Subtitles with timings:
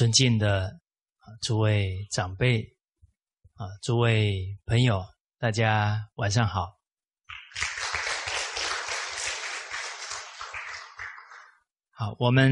[0.00, 0.80] 尊敬的
[1.18, 2.62] 啊诸位长辈
[3.52, 5.04] 啊诸位朋友，
[5.36, 6.80] 大家晚上好。
[11.90, 12.50] 好，我们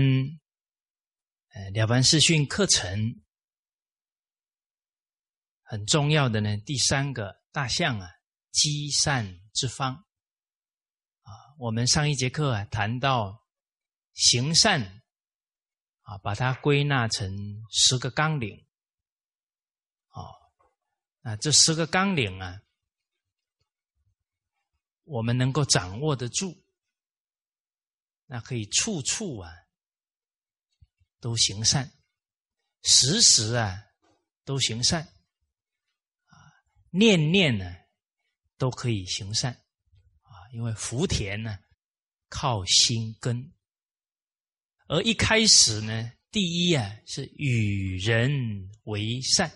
[1.55, 3.23] 呃了凡四训课程
[5.63, 8.11] 很重要的呢，第三个大象啊，
[8.51, 11.33] 积善之方啊。
[11.59, 13.43] 我们上一节课啊谈到
[14.13, 14.98] 行善。
[16.09, 18.67] 啊，把它归纳成十个纲领。
[20.09, 20.25] 哦，
[21.21, 22.63] 那这十个纲领啊，
[25.05, 26.65] 我们能够掌握得住，
[28.25, 29.53] 那可以处处啊
[31.21, 31.93] 都行善，
[32.83, 33.79] 时时啊
[34.47, 35.03] 都行善，
[36.25, 36.33] 啊，
[36.89, 37.67] 念念呢
[38.57, 39.53] 都可以行善，
[40.23, 41.59] 啊，因为福田呢
[42.31, 43.53] 靠心根。
[44.89, 48.31] 而一开始呢，第一啊是与人
[48.85, 49.51] 为善，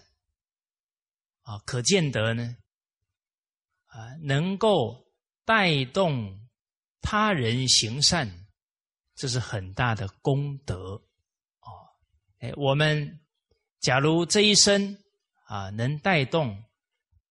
[1.41, 2.57] 啊，可见得呢，
[3.87, 5.07] 啊，能够
[5.45, 6.39] 带动
[7.01, 8.31] 他人行善，
[9.15, 10.77] 这是很大的功德，
[11.61, 11.69] 哦，
[12.41, 13.21] 哎，我们
[13.81, 14.99] 假如这一生
[15.47, 16.63] 啊，能带动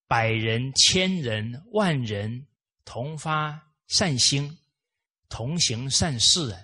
[0.07, 2.47] 百人、千人、万人
[2.83, 4.57] 同发善心，
[5.29, 6.59] 同行善事啊。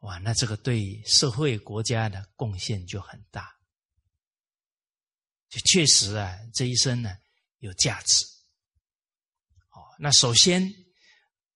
[0.00, 3.54] 哇，那这个对社会国家的贡献就很大，
[5.48, 7.16] 就确实啊，这一生呢
[7.58, 8.24] 有价值。
[9.70, 10.74] 哦，那首先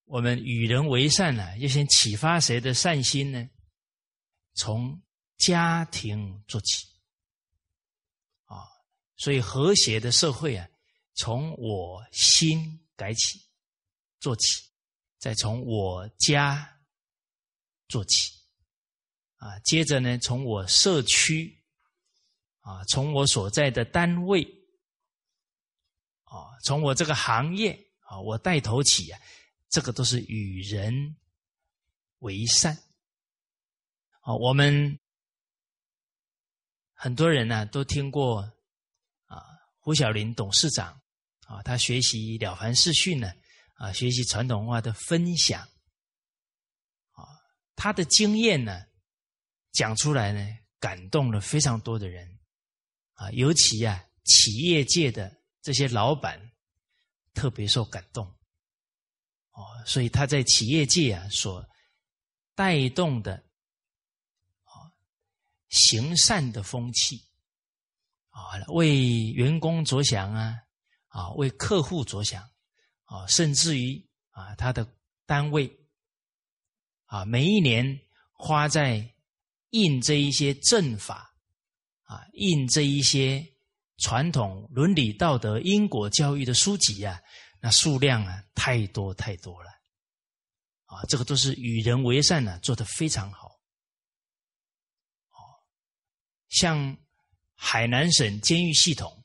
[0.04, 3.48] 我们与人为善呢，要先启发谁的善心呢？
[4.54, 5.02] 从
[5.38, 6.86] 家庭做起。
[8.44, 8.60] 啊，
[9.16, 10.68] 所以和谐的社会啊，
[11.14, 13.40] 从我心改起
[14.20, 14.70] 做起，
[15.18, 16.70] 再从我家。
[17.86, 18.32] 做起，
[19.36, 21.62] 啊，接着呢，从我社区，
[22.60, 24.42] 啊，从我所在的单位，
[26.24, 29.20] 啊，从我这个行业，啊，我带头起啊，
[29.68, 31.16] 这个都是与人
[32.20, 32.74] 为善。
[34.20, 34.98] 啊，我们
[36.94, 38.40] 很多人呢都听过
[39.26, 39.42] 啊，
[39.78, 40.98] 胡小林董事长
[41.46, 43.30] 啊，他学习了凡四训呢，
[43.74, 45.60] 啊，学习传统文化的分享。
[45.60, 47.28] 啊
[47.76, 48.86] 他的经验呢，
[49.74, 52.26] 讲出来呢，感动了非常多的人，
[53.14, 56.40] 啊，尤其啊，企业界的这些老板
[57.34, 58.24] 特别受感动，
[59.50, 61.68] 哦，所以他在企业界啊所
[62.54, 63.34] 带动的，
[64.62, 64.88] 啊，
[65.68, 67.20] 行善的风气，
[68.30, 70.56] 啊，为员工着想啊，
[71.08, 72.42] 啊，为客户着想，
[73.04, 74.88] 啊，甚至于啊，他的
[75.26, 75.80] 单位。
[77.06, 78.00] 啊，每一年
[78.32, 79.13] 花在
[79.74, 81.34] 印这一些正法，
[82.02, 83.44] 啊，印这一些
[83.98, 87.20] 传统伦理道德因果教育的书籍啊，
[87.60, 89.70] 那数量啊太多太多了，
[90.84, 93.48] 啊，这个都是与人为善呢，做的非常好。
[95.30, 95.38] 哦，
[96.50, 96.96] 像
[97.56, 99.24] 海南省监狱系统，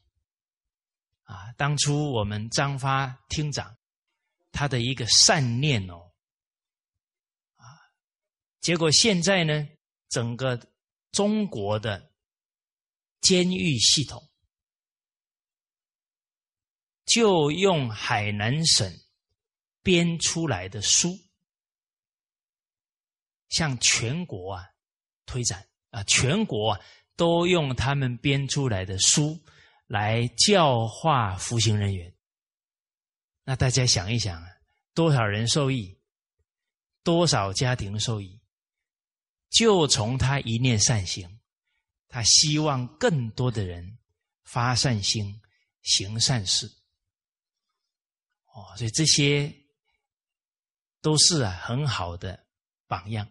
[1.25, 3.77] 啊，当初我们张发厅长
[4.51, 6.07] 他的一个善念哦。
[8.61, 9.67] 结果现在呢，
[10.09, 10.59] 整个
[11.11, 12.11] 中国的
[13.21, 14.29] 监狱系统
[17.05, 18.91] 就用海南省
[19.81, 21.17] 编出来的书，
[23.49, 24.69] 向全国啊
[25.25, 26.81] 推展啊，全国啊
[27.15, 29.39] 都用他们编出来的书
[29.87, 32.15] 来教化服刑人员。
[33.43, 34.47] 那大家想一想啊，
[34.93, 35.99] 多少人受益？
[37.03, 38.38] 多少家庭受益？
[39.49, 41.39] 就从他一念善行，
[42.07, 43.97] 他希望更多的人
[44.43, 45.41] 发善心、
[45.81, 46.67] 行善事。
[48.45, 49.53] 哦，所以这些
[51.01, 52.47] 都是啊很好的
[52.87, 53.27] 榜样。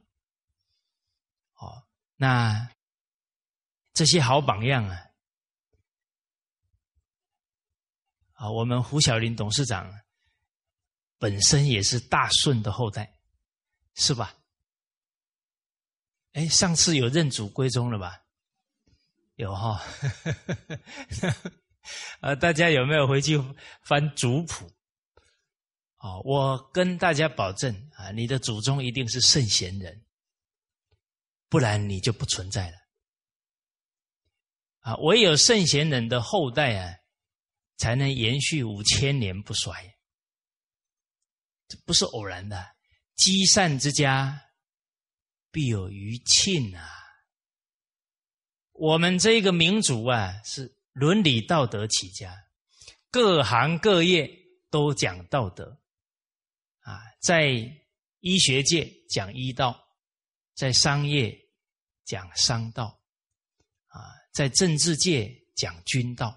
[1.54, 1.82] 哦，
[2.14, 2.70] 那
[3.92, 5.06] 这些好榜样啊，
[8.32, 9.92] 啊，我们胡小林董事长
[11.18, 13.18] 本身也是大顺的后代，
[13.94, 14.37] 是吧？
[16.38, 18.22] 哎，上次有认祖归宗了吧？
[19.34, 19.82] 有哈，
[22.22, 23.36] 呃，大家有没有回去
[23.82, 24.70] 翻族谱？
[25.96, 30.04] 哦，我跟大家保证啊，你的祖宗一定是圣贤人，
[31.48, 32.76] 不然你就不存在了。
[34.78, 36.94] 啊，唯有圣贤人的后代啊，
[37.78, 39.96] 才能延续五千年不衰。
[41.66, 42.64] 这不是偶然的，
[43.16, 44.40] 积善之家。
[45.50, 46.86] 必有余庆啊！
[48.72, 52.46] 我们这个民族啊，是伦理道德起家，
[53.10, 54.30] 各行各业
[54.70, 55.80] 都讲道德，
[56.80, 57.48] 啊，在
[58.20, 59.88] 医学界讲医道，
[60.54, 61.36] 在商业
[62.04, 63.00] 讲商道，
[63.86, 66.28] 啊，在政治界讲君道，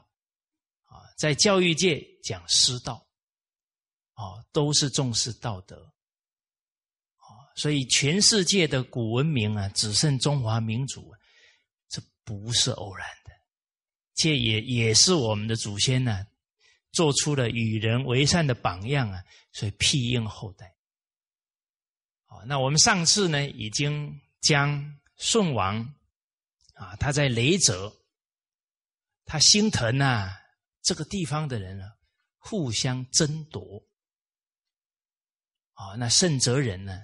[0.86, 3.08] 啊，在教育界讲师道，
[4.14, 5.91] 啊，都是重视道德，
[7.56, 11.14] 所以全世界的古文明啊，只剩中华民族。
[11.90, 13.32] 这不是偶然的，
[14.16, 16.26] 这也也是我们的祖先呢，
[16.92, 20.74] 做出了与人为善的榜样啊，所以庇荫后代。
[22.28, 25.82] 哦，那我们上次呢，已经将舜王
[26.76, 27.94] 啊，他在雷泽，
[29.26, 30.40] 他心疼啊，
[30.82, 31.98] 这个地方的人啊，
[32.38, 33.84] 互相争夺。
[35.74, 37.04] 啊，那圣哲人呢，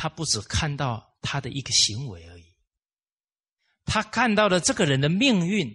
[0.00, 2.56] 他不只看到他的一个行为而已。
[3.84, 5.70] 他看到了这个人的命运，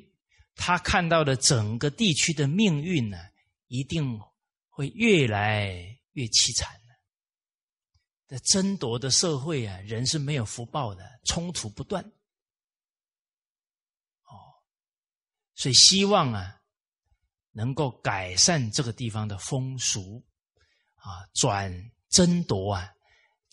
[0.55, 3.19] 他看到了整个地区的命运呢，
[3.67, 4.19] 一定
[4.67, 5.67] 会越来
[6.13, 6.95] 越凄惨的。
[8.25, 12.03] 在争夺的社会啊，人是没有福报的，冲突不断。
[14.23, 14.33] 哦，
[15.53, 16.63] 所以希望啊，
[17.51, 20.25] 能够改善这个地方的风俗
[20.95, 22.94] 啊，转争夺啊，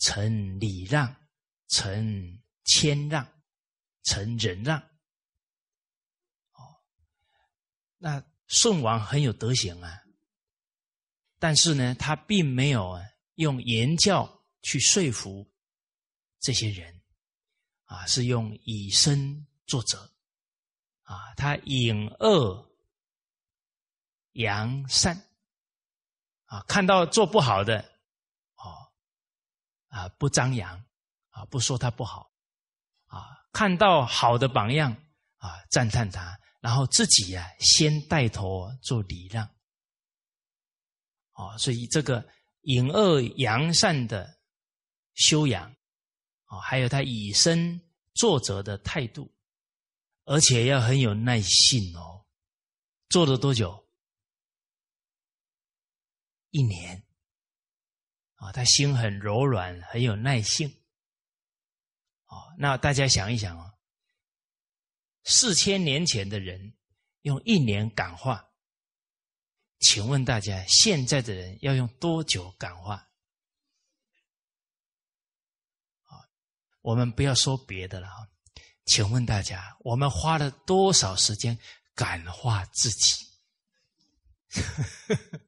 [0.03, 1.15] 成礼让，
[1.67, 3.27] 成谦让。
[4.05, 4.77] 成忍让，
[6.51, 6.59] 哦，
[7.97, 10.03] 那舜王很有德行啊，
[11.39, 12.99] 但是呢，他并没有
[13.35, 15.49] 用言教去说服
[16.41, 17.01] 这些人，
[17.85, 20.13] 啊，是用以身作则，
[21.03, 22.69] 啊，他隐恶
[24.33, 25.15] 扬善，
[26.43, 27.92] 啊，看到做不好的，
[29.93, 30.75] 啊，不张扬，
[31.29, 32.31] 啊，不说他不好，
[33.05, 33.45] 啊。
[33.51, 34.91] 看到好的榜样
[35.37, 39.47] 啊，赞叹他，然后自己呀先带头做礼让，
[41.33, 42.27] 哦，所以这个
[42.61, 44.39] 隐恶扬善的
[45.13, 45.71] 修养，
[46.47, 47.79] 哦，还有他以身
[48.15, 49.31] 作则的态度，
[50.25, 52.25] 而且要很有耐性哦，
[53.09, 53.87] 做了多久？
[56.49, 57.05] 一年，
[58.43, 60.69] 啊，他心很柔软，很有耐性。
[62.25, 63.73] 哦，那大家想一想哦，
[65.23, 66.75] 四千年前的人
[67.21, 68.49] 用一年感化，
[69.79, 72.95] 请问大家现在的人要用多久感化？
[76.03, 76.27] 啊，
[76.81, 78.27] 我们不要说别的了啊，
[78.85, 81.57] 请问大家，我们花了多少时间
[81.95, 83.23] 感化自己？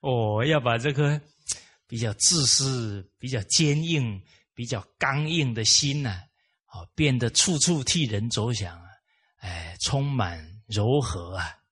[0.00, 1.20] 我要把这个
[1.88, 4.24] 比较自私、比较坚硬。
[4.54, 6.10] 比较刚硬的心呢，
[6.64, 8.88] 啊，变得处处替人着想啊，
[9.36, 11.62] 哎，充满柔和啊，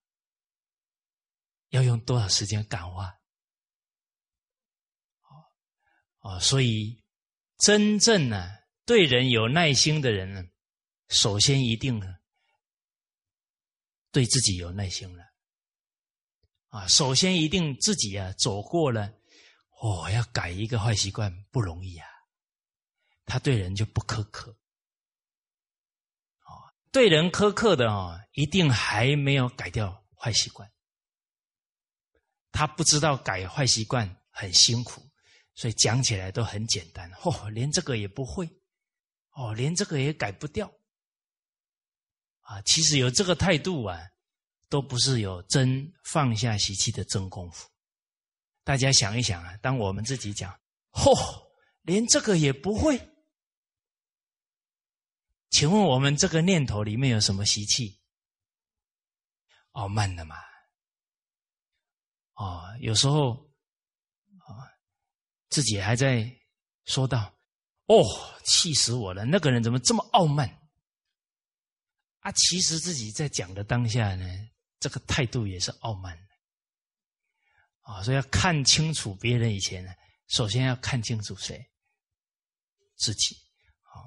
[1.71, 3.07] 要用多少时间感化？
[5.23, 5.43] 哦，
[6.21, 7.03] 哦，所以
[7.59, 8.49] 真正呢，
[8.85, 10.45] 对人有耐心的人呢，
[11.09, 12.07] 首先一定呢
[14.13, 15.25] 对自己有耐心了，
[16.69, 19.13] 啊，首先一定自己啊走过了，
[19.81, 22.09] 哦，要改一个坏习惯不容易啊。
[23.25, 24.51] 他对人就不苛刻，
[26.45, 26.51] 哦，
[26.93, 30.71] 对人苛刻的哦，一定还没有改掉坏习惯。
[32.53, 35.03] 他不知道改坏习惯很辛苦，
[35.55, 37.11] 所以讲起来都很简单。
[37.23, 38.49] 哦，连这个也不会，
[39.33, 40.73] 哦，连这个也改不掉，
[42.41, 44.01] 啊，其实有这个态度啊，
[44.71, 47.69] 都不是有真放下习气的真功夫。
[48.67, 50.53] 大家想一想啊，当我们自己讲，
[50.91, 51.15] 嚯，
[51.83, 53.01] 连这个也不会。
[55.51, 58.03] 请问我们这个念头里面有什么习气？
[59.71, 60.35] 傲慢的嘛？
[62.35, 63.35] 哦，有时候
[64.39, 64.67] 啊，
[65.49, 66.29] 自己还在
[66.87, 67.33] 说道
[67.87, 68.03] ：“哦，
[68.43, 69.25] 气死我了！
[69.25, 70.49] 那个人怎么这么傲慢？”
[72.19, 74.27] 啊，其实自己在讲的当下呢，
[74.81, 76.26] 这个态度也是傲慢。
[77.87, 79.93] 啊，所以要看清楚别人以前呢，
[80.27, 81.71] 首先要看清楚谁？
[82.97, 83.37] 自己。
[83.83, 84.03] 啊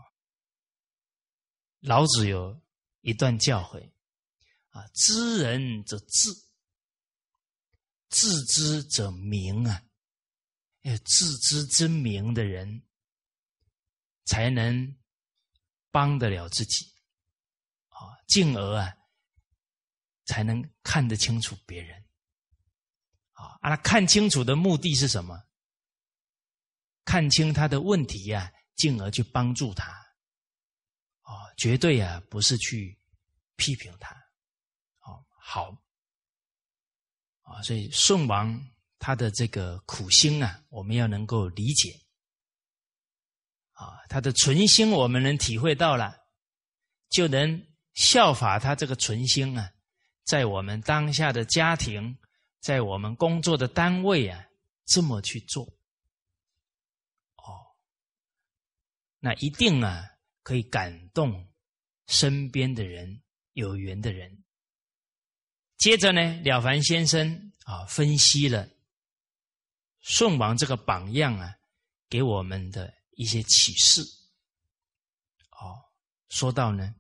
[1.80, 2.62] 老子有
[3.02, 3.90] 一段教诲
[4.72, 6.30] 啊：“知人者智，
[8.10, 9.82] 自知者明啊。
[10.82, 12.86] 要自知之明的人，
[14.26, 14.98] 才能
[15.90, 16.86] 帮得了自己
[17.88, 18.94] 啊，进而啊，
[20.26, 22.09] 才能看得清楚别人
[23.40, 23.58] 啊。
[23.62, 25.42] 啊，看清楚的目的是什么？
[27.06, 29.88] 看清他的问题呀，进而去帮助他。”
[31.30, 32.98] 啊绝对啊，不是去
[33.56, 34.16] 批评他，
[35.02, 35.70] 哦，好，
[37.42, 38.60] 啊，所以舜王
[38.98, 42.00] 他的这个苦心啊，我们要能够理解，
[43.74, 46.18] 啊，他的存心我们能体会到了，
[47.10, 49.72] 就能效法他这个存心啊，
[50.24, 52.18] 在我们当下的家庭，
[52.60, 54.48] 在我们工作的单位啊，
[54.86, 55.66] 这么去做，
[57.36, 57.76] 哦，
[59.20, 60.04] 那一定啊，
[60.44, 61.52] 可以感动
[62.08, 63.22] 身边的人。
[63.54, 64.46] 有缘的人，
[65.76, 68.70] 接着呢，了凡先生啊，分析了
[70.00, 71.60] 舜王这个榜样啊，
[72.08, 74.02] 给我们的一些启示。
[75.50, 75.92] 哦，
[76.30, 76.96] 说到呢，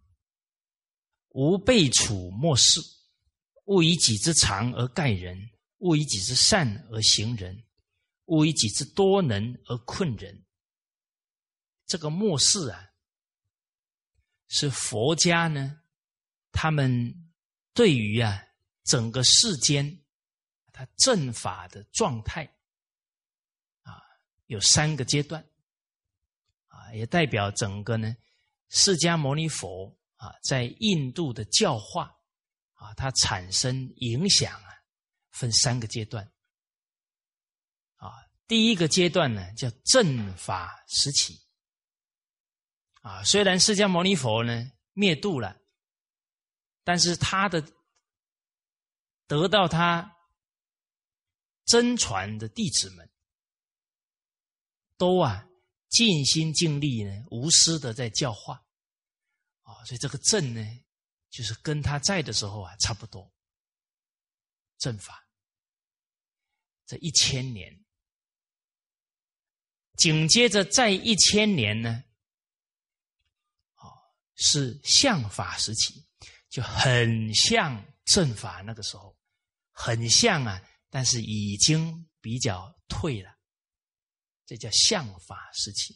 [1.29, 2.81] 吾辈处莫事，
[3.69, 5.37] 勿以己之长而盖人，
[5.77, 7.63] 勿以己之善而行人，
[8.25, 10.43] 勿以己之多能而困人。
[11.85, 12.89] 这个末世啊，
[14.47, 15.81] 是佛家呢。
[16.51, 17.31] 他们
[17.75, 18.43] 对于啊
[18.85, 20.03] 整个世间，
[20.73, 22.43] 他正法的状态
[23.83, 24.01] 啊，
[24.47, 25.47] 有三个阶段
[26.69, 28.17] 啊，也代表整个呢
[28.69, 32.18] 释迦牟尼佛啊在印度的教化
[32.79, 34.69] 啊，它产生影响啊，
[35.29, 36.25] 分三个阶段
[37.95, 38.11] 啊。
[38.47, 41.39] 第一个阶段呢叫正法时期
[43.01, 45.55] 啊，虽然释迦牟尼佛呢灭度了。
[46.81, 47.63] 但是他的
[49.27, 50.17] 得到他
[51.65, 53.07] 真传的弟子们，
[54.97, 55.47] 都啊
[55.89, 58.55] 尽心尽力呢，无私的在教化，
[59.61, 60.61] 啊，所以这个正呢，
[61.29, 63.31] 就是跟他在的时候啊差不多，
[64.77, 65.27] 正法
[66.85, 67.83] 这一千年，
[69.97, 72.03] 紧接着再一千年呢，
[73.75, 73.91] 哦，
[74.35, 76.05] 是相法时期。
[76.49, 79.15] 就很像正法那个时候，
[79.69, 80.59] 很像啊，
[80.89, 83.31] 但是已经比较退了，
[84.47, 85.95] 这叫相法时期。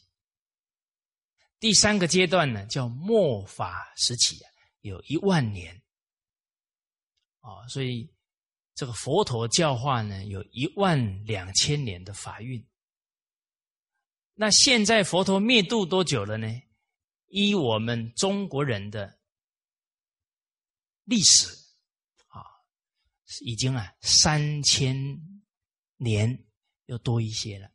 [1.59, 4.52] 第三个阶段呢，叫末法时期啊，
[4.83, 5.81] 有一万年，
[7.39, 8.13] 啊，所以
[8.75, 12.65] 这个佛陀教化呢，有一万两千年的法运。
[14.33, 16.47] 那现在佛陀灭度多久了呢？
[17.27, 19.19] 依我们中国人的。
[21.05, 21.47] 历史
[22.27, 22.41] 啊，
[23.41, 24.95] 已经啊三千
[25.97, 26.45] 年
[26.85, 27.69] 又多一些了，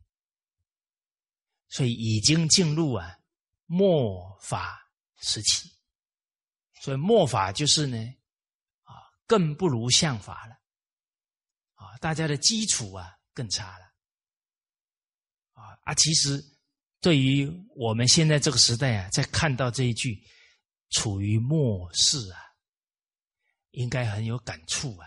[1.68, 3.18] 所以已经进入啊
[3.66, 5.77] 末法时期。
[6.88, 7.98] 所以末法就是呢
[8.84, 10.54] 啊更不如相法了
[11.74, 13.84] 啊，大家的基础啊更差了
[15.52, 15.94] 啊啊！
[15.96, 16.42] 其实
[17.02, 20.18] 对于我们现在这个时代啊，在看到这一句
[20.88, 22.40] “处于末世”啊。
[23.72, 25.06] 应该很有感触啊！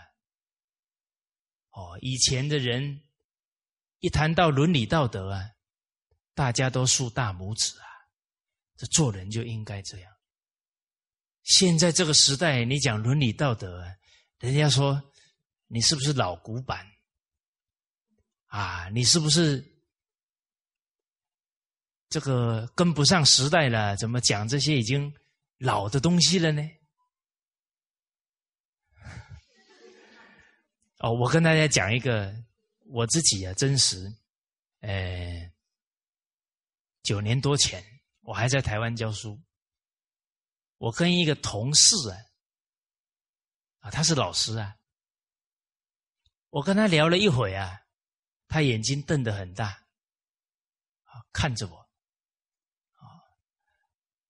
[1.70, 3.02] 哦，以前的人
[3.98, 5.50] 一谈到伦理道德啊，
[6.32, 7.86] 大家都竖大拇指啊，
[8.76, 10.12] 这做人就应该这样。
[11.42, 13.84] 现在这个时代，你讲伦理道德，
[14.38, 15.02] 人家说
[15.66, 16.86] 你是不是老古板
[18.46, 18.88] 啊？
[18.90, 19.64] 你是不是
[22.08, 23.96] 这个跟不上时代了？
[23.96, 25.12] 怎么讲这些已经
[25.58, 26.62] 老的东西了呢？
[31.00, 32.32] 哦，我跟大家讲一个
[32.86, 34.14] 我自己啊，真实，
[34.80, 35.50] 呃，
[37.02, 37.82] 九年多前，
[38.20, 39.40] 我还在台湾教书，
[40.82, 42.18] 我跟一个同事啊，
[43.78, 44.74] 啊，他是老师啊，
[46.50, 47.82] 我跟他聊了一会啊，
[48.48, 49.66] 他眼睛瞪得很大，
[51.04, 51.88] 啊，看着我，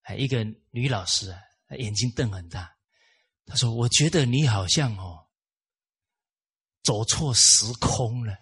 [0.03, 1.41] 啊，一个女老师啊，
[1.79, 2.77] 眼睛瞪很大，
[3.47, 5.21] 他说：“我觉得你好像哦。”
[6.85, 8.37] 走错时空了，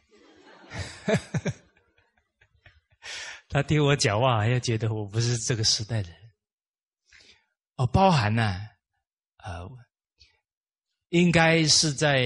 [3.48, 6.19] 他听我讲话，还要觉得我不是这个时代的人。
[7.80, 8.68] 哦，包含呢，
[9.38, 9.66] 呃，
[11.08, 12.18] 应该是在，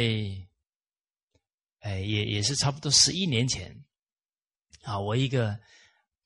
[1.78, 3.84] 哎，也也是差不多十一年前，
[4.82, 5.56] 啊，我一个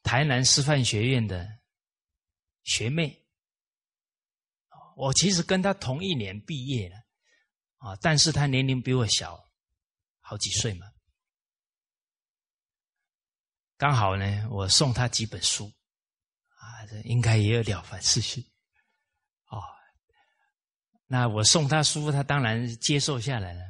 [0.02, 1.46] 台南师范学院的
[2.64, 3.22] 学妹，
[4.96, 6.96] 我其实跟她同一年毕业了，
[7.76, 9.46] 啊，但是她年龄比我小。
[10.20, 10.86] 好几岁嘛，
[13.76, 15.66] 刚好呢，我送他几本书，
[16.56, 18.42] 啊，这应该也有了凡四训，
[21.10, 23.62] 那我送他书，他当然接受下来了，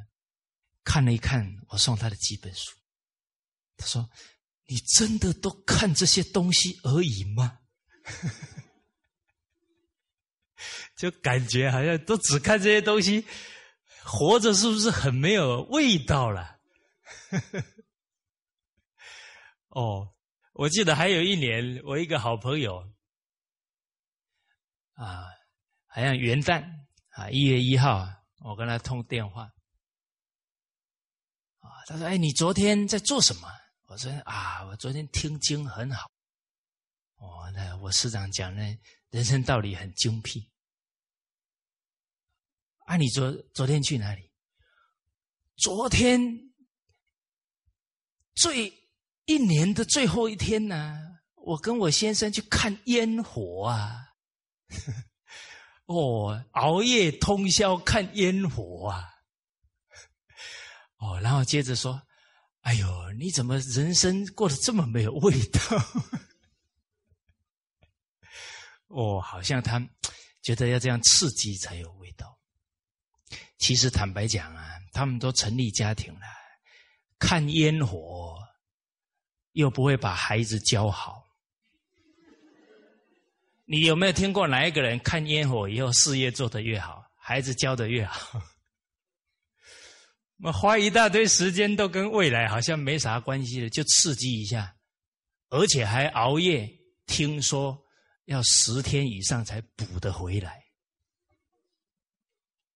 [0.83, 2.75] 看了一看我送他的几本书，
[3.77, 4.09] 他说
[4.67, 7.59] ：“你真的都看这些东西而已吗？”
[10.97, 13.25] 就感觉好像都只看这些东西，
[14.03, 16.59] 活着是不是很没有味道了？
[19.69, 20.13] 哦，
[20.51, 22.91] 我记得还有一年，我一个好朋友
[24.95, 25.23] 啊，
[25.87, 26.69] 好像元旦
[27.19, 28.07] 啊，一月一号，
[28.45, 29.43] 我跟他通电话
[31.59, 33.47] 啊，他说：“哎，你昨天在做什么？”
[33.87, 36.09] 我说：“啊，我昨天听经很好。”
[37.19, 38.63] 哦，那我师长讲的
[39.09, 40.49] 人生道理很精辟。
[42.85, 44.31] 啊，你昨昨天去哪里？
[45.57, 46.21] 昨天
[48.35, 48.73] 最
[49.25, 54.05] 一年的最后一天呢，我跟我先生去看烟火啊！
[55.89, 59.09] 哦，熬夜通宵看烟火啊！
[60.97, 61.99] 哦，然后接着说
[62.61, 65.59] ：“哎呦，你怎么人生过得这么没有味道？”
[68.89, 69.79] 哦，好像他
[70.43, 72.39] 觉得要这样刺激才有味道。
[73.57, 76.21] 其实坦白讲啊，他们都成立家庭了，
[77.17, 78.37] 看烟火
[79.53, 81.28] 又不会把孩子教好。
[83.71, 88.41] 你有没有听过哪一个人看烟火以后事业做得越好，孩子教得越好？
[90.41, 94.75] 那花一大堆时间都跟未来好像没啥关系的，就刺激一下，
[95.49, 96.67] 而且还熬夜，
[97.05, 97.79] 听说
[98.25, 100.63] 要十天以上才补得回来。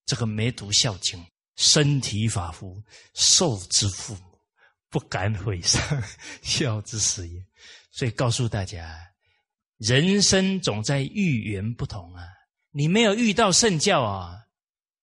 [0.06, 1.20] 这个没读《孝经》，
[1.56, 2.80] 身体发肤，
[3.16, 4.40] 受之父母，
[4.90, 5.82] 不敢毁伤
[6.44, 7.44] 孝之始也。
[7.90, 8.96] 所以告诉大家，
[9.84, 12.24] 人生总在遇缘不同啊！
[12.72, 14.46] 你没有遇到圣教啊，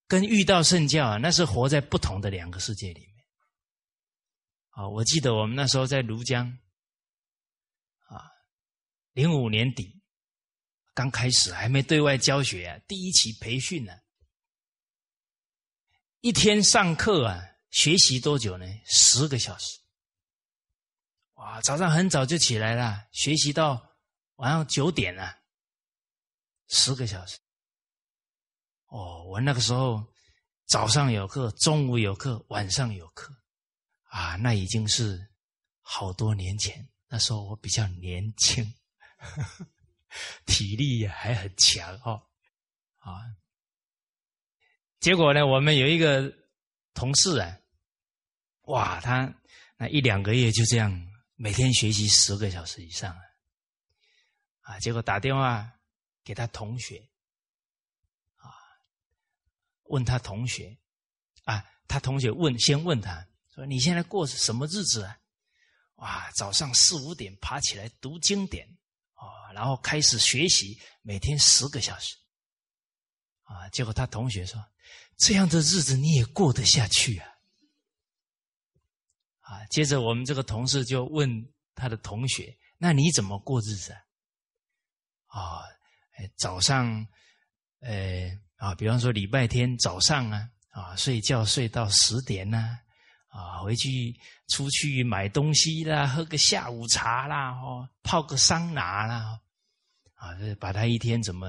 [0.08, 3.10] 跟遇到圣教啊，那是活在不同的两个世界里面。
[4.70, 6.46] 啊，我记得我们那时候在庐江，
[8.06, 8.24] 啊，
[9.12, 10.00] 零五年底
[10.94, 13.92] 刚开始，还没对外教学啊，第一期培训呢。
[16.22, 17.38] 一天上课啊，
[17.70, 18.64] 学习多久呢？
[18.86, 19.78] 十个小时。
[21.34, 23.89] 哇，早上很早就起来了，学习到
[24.40, 25.36] 晚上九点了，
[26.68, 27.38] 十个小时。
[28.86, 30.02] 哦，我那个时候
[30.66, 33.34] 早上有课，中午有课，晚上有课，
[34.04, 35.28] 啊，那已经是
[35.82, 36.88] 好多年前。
[37.06, 38.64] 那时候我比较年轻，
[40.46, 42.22] 体力也还很强哦，
[42.98, 43.20] 啊。
[45.00, 46.32] 结果呢，我们有一个
[46.94, 47.58] 同事啊，
[48.62, 49.34] 哇，他
[49.76, 50.90] 那一两个月就这样
[51.34, 53.20] 每天学习十个小时以上啊，
[54.70, 55.68] 啊，结果打电话
[56.22, 56.96] 给他同学，
[58.36, 58.46] 啊，
[59.86, 60.78] 问他同学，
[61.42, 65.18] 啊，他同学问先问他说：“你现在过什么日子啊？”
[65.96, 68.64] 哇，早上四五点爬起来读经典，
[69.14, 72.14] 啊，然后开始学习，每天十个小时，
[73.42, 74.64] 啊，结果他同学说。
[75.16, 77.28] 这样的日子你也过得下去啊？
[79.40, 79.66] 啊！
[79.66, 84.00] 接着我们这个同事就问他的同学：“那你怎么过日子？”啊，
[85.30, 85.62] 啊
[86.36, 87.06] 早上，
[87.80, 92.78] 呃，啊，比方说礼拜天早上啊，啊，睡觉睡到十点呢，
[93.28, 94.14] 啊，回去
[94.48, 99.40] 出去买东西啦，喝个下午茶啦，哦，泡个桑拿啦，
[100.14, 101.48] 啊，把他一天怎么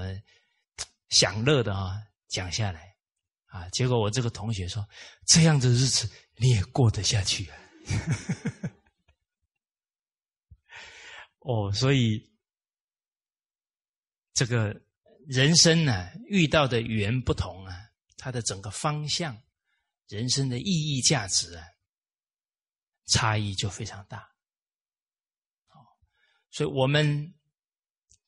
[1.10, 2.90] 享乐的啊讲下来。
[3.52, 3.68] 啊！
[3.68, 4.82] 结果我这个同学说
[5.28, 7.56] ：“这样的日子你也过得下去啊？”
[11.44, 12.31] 哦，所以
[14.44, 14.82] 这个
[15.28, 19.40] 人生呢，遇到的缘不同啊，它的整个方向、
[20.08, 21.64] 人生的意义、价值啊，
[23.06, 24.28] 差异就非常大。
[26.50, 27.32] 所以我们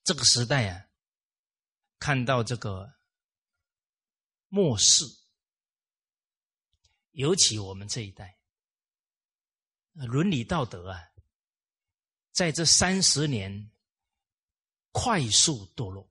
[0.05, 0.87] 这个时代啊，
[1.99, 2.95] 看到这个。
[4.49, 5.05] 末世，
[7.11, 8.39] 尤其我们这一代，
[9.95, 11.03] 伦理道德啊，
[12.31, 13.73] 在这三十年
[14.95, 16.09] 快速堕落。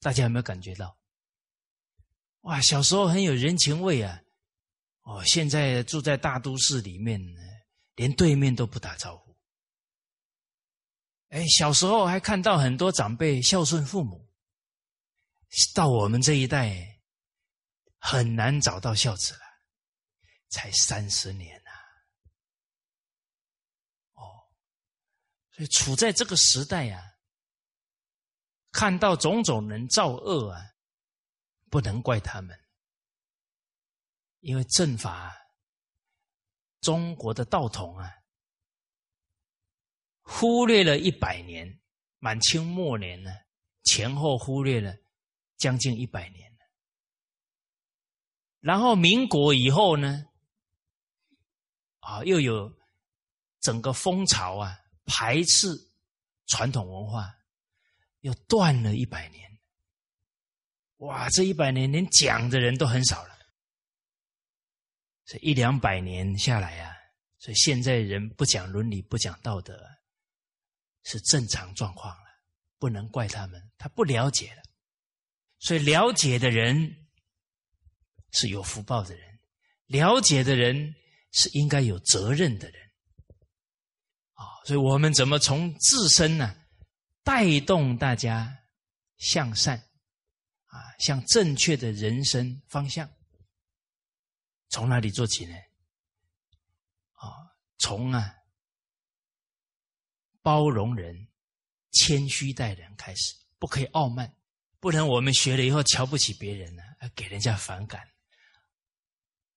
[0.00, 0.98] 大家有没有感觉到？
[2.40, 4.20] 哇，小时候很有人情味啊！
[5.02, 7.18] 哦，现在住在大都市里面，
[7.94, 9.34] 连对面都不打招呼。
[11.28, 14.28] 哎，小时候还看到很多长辈孝顺父母。
[15.72, 17.00] 到我们这一代，
[17.98, 19.40] 很难找到孝子了，
[20.48, 21.70] 才三十年呐！
[24.14, 24.50] 哦，
[25.54, 27.02] 所以处在这个时代啊，
[28.70, 30.60] 看到种种人造恶啊，
[31.70, 32.58] 不能怪他们，
[34.40, 35.34] 因为正法，
[36.80, 38.12] 中国的道统啊，
[40.22, 41.80] 忽略了一百年，
[42.18, 43.30] 满清末年呢，
[43.82, 44.94] 前后忽略了。
[45.56, 46.58] 将近一百年。
[48.60, 50.26] 然后民国以后呢，
[52.00, 52.70] 啊，又有
[53.60, 55.68] 整个风潮啊，排斥
[56.46, 57.34] 传统文化，
[58.20, 59.58] 又断了一百年。
[60.98, 63.36] 哇，这一百年连讲的人都很少了，
[65.26, 66.96] 这一两百年下来啊，
[67.38, 69.78] 所以现在人不讲伦理，不讲道德，
[71.02, 72.24] 是正常状况了，
[72.78, 74.62] 不能怪他们，他不了解了。
[75.58, 77.08] 所以了解的人
[78.30, 79.40] 是有福报的人，
[79.86, 80.94] 了解的人
[81.32, 82.83] 是应该有责任的人。
[84.64, 86.56] 所以我们怎么从自身呢，
[87.22, 88.58] 带动大家
[89.18, 89.78] 向善，
[90.66, 93.08] 啊，向正确的人生方向？
[94.70, 95.54] 从哪里做起呢？
[97.12, 97.28] 啊，
[97.78, 98.34] 从啊
[100.42, 101.28] 包容人、
[101.92, 104.34] 谦虚待人开始，不可以傲慢。
[104.80, 106.82] 不然我们学了以后瞧不起别人呢，
[107.14, 108.02] 给人家反感。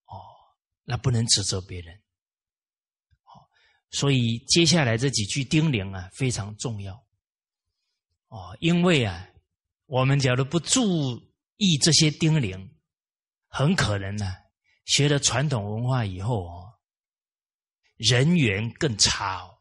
[0.05, 0.19] 哦，
[0.83, 2.01] 那不能指责别人。
[3.91, 6.93] 所以接下来这几句叮咛啊非常重要。
[8.27, 9.27] 哦，因为啊，
[9.85, 11.17] 我们假如不注
[11.57, 12.69] 意这些叮咛，
[13.47, 14.35] 很可能呢，
[14.85, 16.73] 学了传统文化以后哦，
[17.95, 19.57] 人缘更差哦。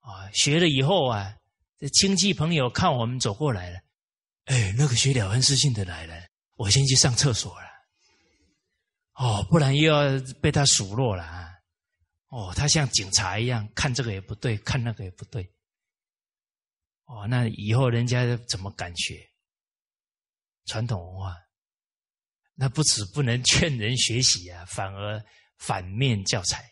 [0.00, 1.34] 啊，学了以后啊。
[1.80, 3.78] 这亲戚朋友看我们走过来了，
[4.46, 7.68] 哎，那个学了凡四训的来了，我先去上厕所了。
[9.14, 11.47] 哦，不然又要被他数落了啊！
[12.28, 15.50] 哦，他像警察一样，看这个也不对，看那个也不对。
[17.04, 19.28] 哦，那以后人家怎么敢学
[20.66, 21.34] 传统文化？
[22.54, 25.24] 那不止不能劝人学习啊，反而
[25.56, 26.68] 反面教材。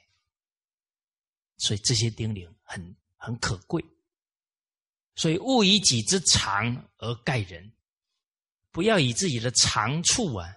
[1.58, 3.82] 所以这些叮咛很很可贵。
[5.14, 7.72] 所以，勿以己之长而盖人，
[8.70, 10.54] 不要以自己的长处啊，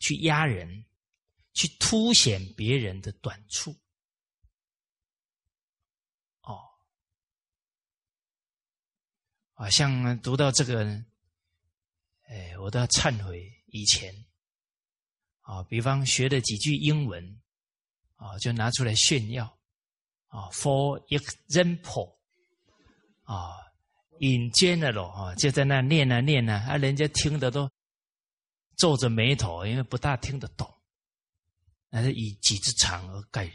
[0.00, 0.84] 去压人，
[1.54, 3.74] 去凸显别人的短处。
[6.42, 6.60] 哦，
[9.54, 10.84] 啊，像读到这个，
[12.28, 14.14] 哎，我都要忏悔以前，
[15.40, 17.40] 啊，比方学了几句英文，
[18.16, 19.46] 啊，就拿出来炫耀，
[20.26, 22.14] 啊，for example。
[23.22, 23.56] 啊
[24.20, 27.70] ，in general 啊，就在那念啊念啊，啊，人家听的都
[28.76, 30.70] 皱着眉头，因为不大听得懂。
[31.94, 33.54] 那是以己之长而盖人，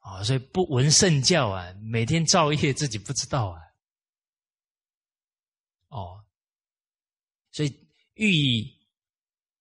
[0.00, 3.58] 啊，所以不闻圣教啊，每天造业自己不知道啊，
[5.88, 6.22] 哦，
[7.52, 8.78] 所以欲以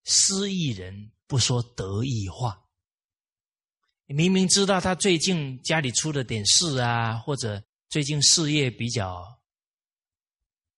[0.04, 2.62] 失意人不说得意话。
[4.08, 7.64] 明明知道他最近家里出了点事啊，或者。
[7.90, 9.40] 最近事业比较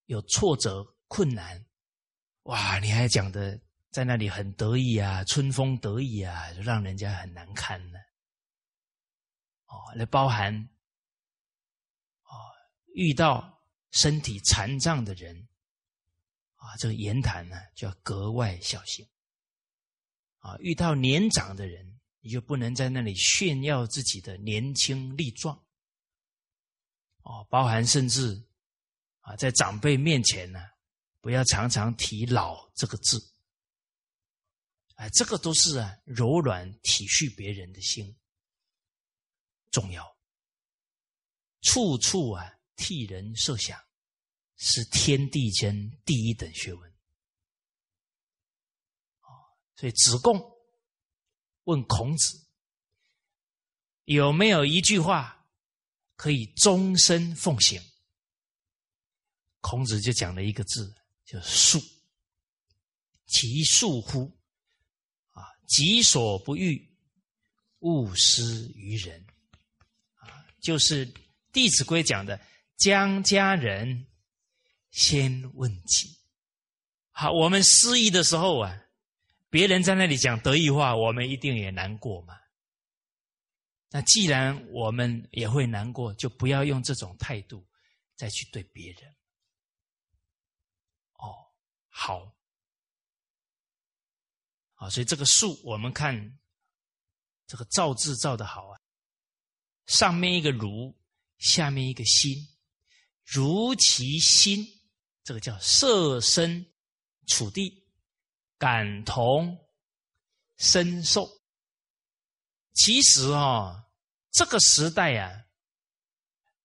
[0.04, 1.64] 有挫折困难，
[2.42, 2.78] 哇！
[2.78, 3.58] 你还讲的
[3.96, 7.98] 在那里很得意啊，春风得意啊，让人家很难堪呢。
[9.64, 10.54] 哦，那包含
[12.24, 12.28] 哦，
[12.92, 13.58] 遇到
[13.92, 15.48] 身体残障的人
[16.56, 19.02] 啊，这个言谈呢就要格外小心。
[20.40, 25.56] 啊，遇到年长的人，你就不能在那里炫耀自己的年轻力壮。
[27.22, 28.46] 哦，包含甚至
[29.20, 30.60] 啊，在长辈面前呢，
[31.22, 33.18] 不要常常提“老”这个字，
[34.96, 38.16] 哎，这个都是啊，柔软体恤别人的心
[39.70, 40.16] 重要。
[41.62, 43.82] 处处啊，替人设想，
[44.56, 46.90] 是天地间第一等学问。
[49.22, 49.28] 哦，
[49.74, 50.40] 所以子贡
[51.64, 52.46] 问孔子，
[54.04, 55.46] 有没有一句话？
[56.14, 57.82] 可以终身奉行。
[59.60, 61.78] 孔子就讲了一个字，叫“恕”。
[63.26, 64.35] 其恕乎？
[65.66, 66.88] 己所不欲，
[67.80, 69.26] 勿施于人。
[70.14, 71.06] 啊，就是
[71.52, 72.40] 《弟子规》讲的
[72.76, 74.06] “将家人
[74.90, 76.18] 先问己”。
[77.10, 78.82] 好，我们失意的时候啊，
[79.48, 82.38] 别人在那里讲得意话，我们一定也难过嘛。
[83.90, 87.66] 那既然我们也会难过，就不要用这种态度
[88.14, 89.10] 再去对别人。
[91.14, 91.32] 哦，
[91.88, 92.35] 好，
[94.76, 96.38] 啊，所以这个树，我们看
[97.46, 98.80] 这个造字造的好啊，
[99.86, 100.96] 上面一个如，
[101.38, 102.36] 下面一个心，
[103.24, 104.64] 如其心，
[105.22, 106.72] 这个叫设身
[107.26, 107.86] 处地，
[108.58, 109.58] 感同
[110.56, 111.28] 身受。
[112.74, 113.86] 其实啊，
[114.30, 115.46] 这个时代啊，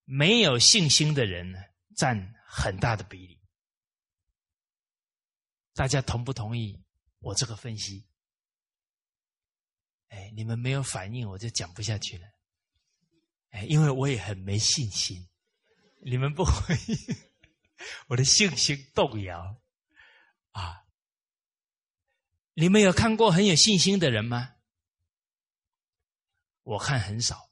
[0.04, 1.58] 没有信心的人呢，
[1.96, 3.40] 占很大的比例。
[5.72, 6.81] 大家同不同意
[7.22, 8.04] 我这个分析？
[10.08, 12.26] 哎，你们没有反应，我就讲不下去了。
[13.50, 15.26] 哎，因为我也很没信心，
[16.04, 16.76] 你们不会，
[18.08, 19.62] 我的信心动摇
[20.50, 20.84] 啊！
[22.54, 24.56] 你们有看过很有信心的人吗？
[26.64, 27.50] 我看很少，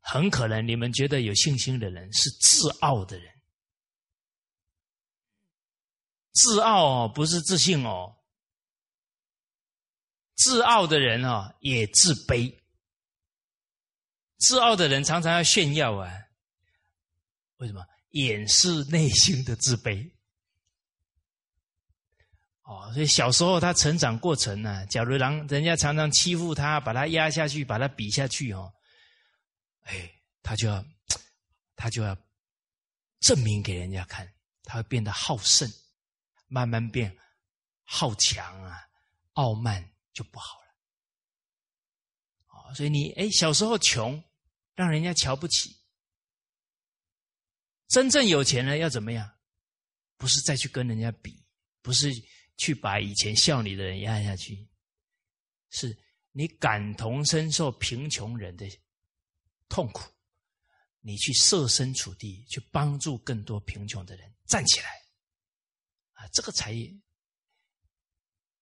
[0.00, 3.32] 很可能你们觉得有信心的人是自傲的人，
[6.32, 8.13] 自傲，不是自信哦。
[10.34, 12.54] 自傲的人哦，也自卑。
[14.38, 16.12] 自傲的人常常要炫耀啊，
[17.56, 17.86] 为什么？
[18.10, 20.12] 掩饰内心的自卑。
[22.62, 28.72] 哦，所以小时候他成长过程呢，假如让人家常常欺负他，把他压下去，把他比下去哦，
[29.82, 30.10] 哎，
[30.42, 30.84] 他就要
[31.76, 32.16] 他就要
[33.20, 34.30] 证明给人家看，
[34.62, 35.70] 他会变得好胜，
[36.46, 37.16] 慢慢变
[37.84, 38.80] 好强啊，
[39.34, 39.93] 傲慢。
[40.14, 40.68] 就不好了，
[42.46, 44.22] 哦，所以你哎，小时候穷，
[44.74, 45.76] 让人家瞧不起。
[47.88, 49.30] 真正有钱了要怎么样？
[50.16, 51.44] 不是再去跟人家比，
[51.82, 52.10] 不是
[52.56, 54.68] 去把以前笑你的人压下去，
[55.70, 55.98] 是
[56.30, 58.64] 你感同身受贫穷人的
[59.68, 60.08] 痛苦，
[61.00, 64.88] 你去设身处地去帮助更多贫穷的人站起来，
[66.12, 66.72] 啊，这个才。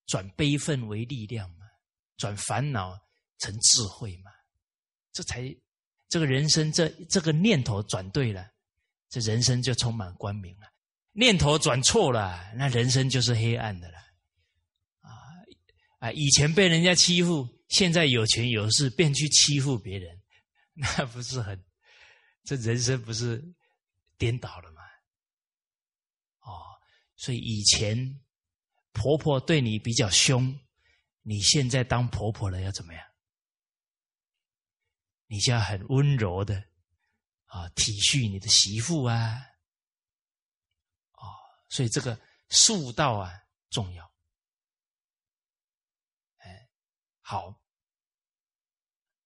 [0.05, 1.65] 转悲愤为力量嘛，
[2.17, 2.99] 转烦恼
[3.39, 4.31] 成智慧嘛，
[5.11, 5.55] 这才
[6.09, 8.51] 这个人生这这个念头转对了，
[9.09, 10.67] 这人生就充满光明了。
[11.13, 13.97] 念头转错了，那人生就是黑暗的了。
[15.01, 15.09] 啊
[15.99, 16.11] 啊！
[16.11, 20.21] 以前被人家欺负，现在有权有势，便去欺负别人，
[20.73, 21.63] 那不是很？
[22.43, 23.43] 这人生不是
[24.17, 24.81] 颠倒了吗？
[26.41, 26.61] 哦，
[27.15, 28.19] 所以以前。
[28.93, 30.57] 婆婆对你比较凶，
[31.21, 33.03] 你现在当婆婆了要怎么样？
[35.27, 36.63] 你就要很温柔的
[37.45, 39.41] 啊，体恤你的媳妇啊，
[41.13, 41.25] 哦，
[41.69, 43.33] 所以这个妇道啊
[43.71, 44.13] 重要。
[46.37, 46.69] 哎，
[47.21, 47.59] 好，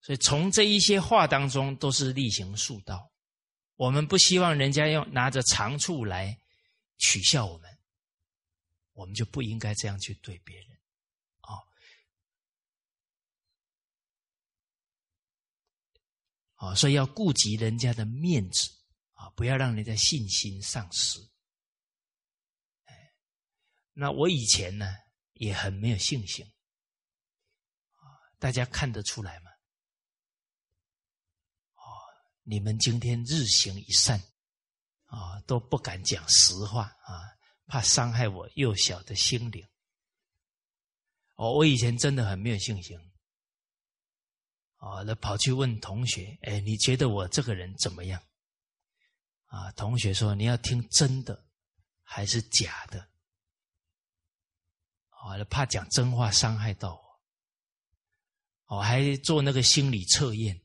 [0.02, 3.12] 所以从这一些话当中都是例行妇道。
[3.76, 6.40] 我们不希望人家用拿着长处来
[6.98, 7.77] 取笑我们。
[8.98, 10.80] 我们就不应该这样去对别人，
[11.42, 11.62] 啊，
[16.56, 18.72] 啊，所以要顾及人家的面子
[19.14, 21.20] 啊，不要让人家信心丧失。
[22.86, 23.14] 哎，
[23.94, 24.96] 那我以前呢
[25.34, 26.52] 也很没有信心，
[28.40, 29.52] 大家看得出来吗？
[31.76, 31.86] 哦，
[32.42, 34.20] 你们今天日行一善，
[35.06, 37.37] 啊，都不敢讲实话啊。
[37.68, 39.68] 怕伤害我幼小的心灵。
[41.36, 42.98] 哦，我以前真的很没有信心。
[44.78, 48.24] 哦，那跑去问同学：“哎，你觉得我这个人怎么样？”
[49.48, 51.46] 啊，同学说：“你要听真的
[52.02, 53.08] 还是假的？”
[55.22, 58.78] 哦，怕讲真话伤害到我。
[58.78, 60.62] 哦，还做那个心理测验。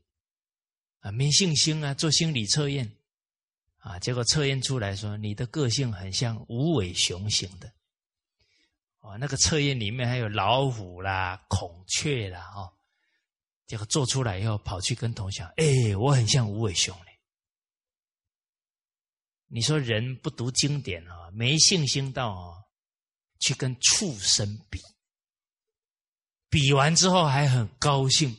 [1.01, 2.97] 啊，没信心啊，做心理测验。
[3.83, 3.99] 啊！
[3.99, 7.71] 结果测验出来说，你的个性很像无尾熊型的。
[9.01, 12.73] 哦，那个测验里面还有老虎啦、孔雀啦，哦。
[13.67, 17.19] 结果做出来以后，跑去跟同学哎，我很像无尾熊嘞。”
[19.51, 22.63] 你说人不读经典啊，没信心到啊，
[23.41, 24.79] 去跟畜生比，
[26.49, 28.37] 比完之后还很高兴。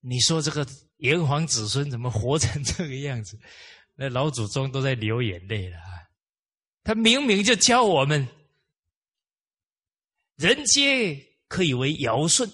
[0.00, 3.38] 你说这个炎黄子孙怎么活成这个样子？
[3.94, 5.78] 那老祖宗都在流眼泪了！
[6.82, 8.26] 他明明就教我们：
[10.36, 12.50] 人皆可以为尧舜，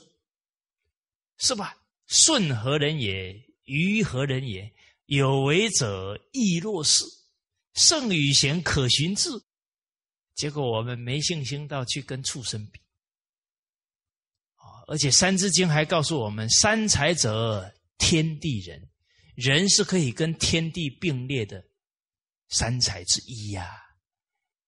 [1.39, 1.77] 是吧？
[2.07, 3.43] 舜何人也？
[3.65, 4.73] 禹何人也？
[5.07, 7.05] 有为者亦若是。
[7.75, 9.31] 圣与贤，可循志。
[10.35, 12.81] 结果我们没信心到去跟畜生比！
[14.89, 18.90] 而且《三字经》还告诉我们：三才者，天地人。
[19.41, 21.65] 人是可以跟天地并列的
[22.51, 23.75] 三才之一呀。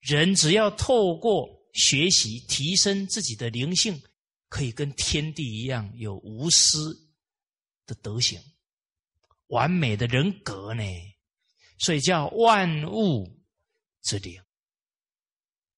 [0.01, 4.03] 人只要透过学习提升自己的灵性，
[4.49, 6.95] 可以跟天地一样有无私
[7.85, 8.41] 的德行、
[9.49, 10.83] 完美的人格呢。
[11.79, 13.45] 所以叫万物
[14.01, 14.41] 之灵。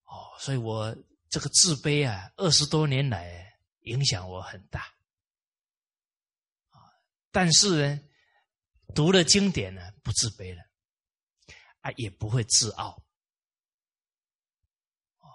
[0.04, 0.96] 哦，所以我
[1.28, 4.86] 这个自卑啊，二十多年来影响我很大。
[7.32, 8.00] 但是呢。
[8.94, 10.62] 读了经典呢，不自卑了，
[11.80, 13.02] 啊，也不会自傲，
[15.18, 15.28] 哦，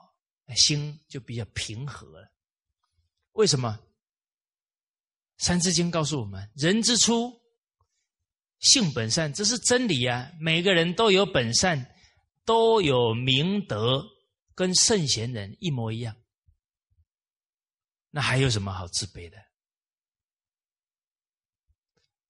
[0.56, 2.32] 心就比较平和了。
[3.34, 3.80] 为什么？
[5.46, 7.42] 《三字经》告诉我们：“人之初，
[8.60, 10.30] 性本善。”这是真理啊！
[10.40, 11.96] 每个人都有本善，
[12.44, 14.06] 都有明德，
[14.54, 16.14] 跟圣贤人一模一样。
[18.10, 19.38] 那还有什么好自卑的？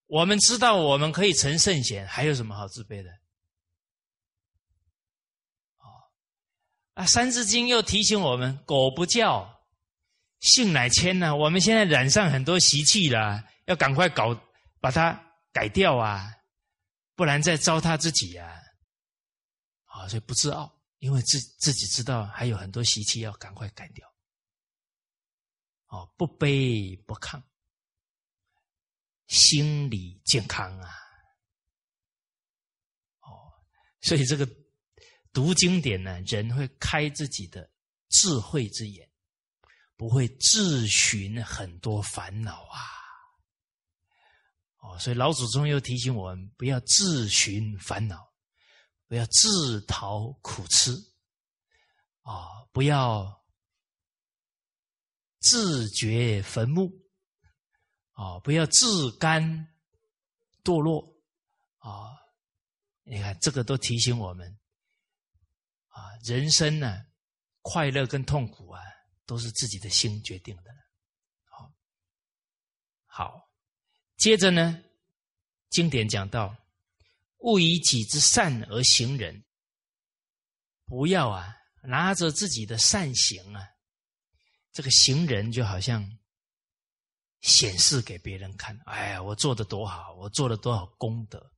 [0.09, 3.11] 我们知道我们可以成圣贤，还有什么好自卑的？
[5.77, 5.85] 哦，
[6.95, 9.57] 啊，《三字经》又提醒我们：“狗不叫。”
[10.41, 11.35] 性乃迁呢？
[11.35, 14.33] 我们现在染上很多习气了，要赶快搞
[14.79, 15.13] 把它
[15.51, 16.33] 改掉啊，
[17.13, 18.49] 不然再糟蹋自己啊！
[19.83, 24.07] 啊，所以不自傲，因为自自己知道还有很多习气要赶快改掉。
[25.87, 27.43] 哦，不卑不亢，
[29.29, 30.91] 心理健康啊！
[33.21, 33.49] 哦，
[34.01, 34.47] 所以这个
[35.33, 37.71] 读经典呢，人会开自己的
[38.09, 39.07] 智慧之眼。
[39.95, 42.79] 不会自寻很多烦恼啊！
[44.77, 48.31] 哦，所以老祖宗又提醒我们，不要自寻烦恼，
[49.07, 50.93] 不要自讨苦吃，
[52.21, 53.45] 啊，不要
[55.41, 56.89] 自掘坟墓，
[58.19, 59.41] 啊，不要自甘
[60.63, 61.01] 堕落，
[61.77, 62.11] 啊，
[63.03, 64.59] 你看这个都提醒我们，
[65.87, 67.05] 啊，人生呢，
[67.61, 68.81] 快乐跟痛苦啊。
[69.29, 70.71] 都是自己的心决定的。
[71.43, 71.71] 好，
[73.05, 73.47] 好，
[74.17, 74.83] 接着呢，
[75.69, 76.57] 经典讲到，
[77.37, 79.45] 勿以己之善而行人，
[80.85, 83.69] 不要啊，拿着自己的善行啊，
[84.71, 86.03] 这个行人就好像
[87.41, 91.51] 显示给别人看，哎呀，我做的多好，我做了多少功德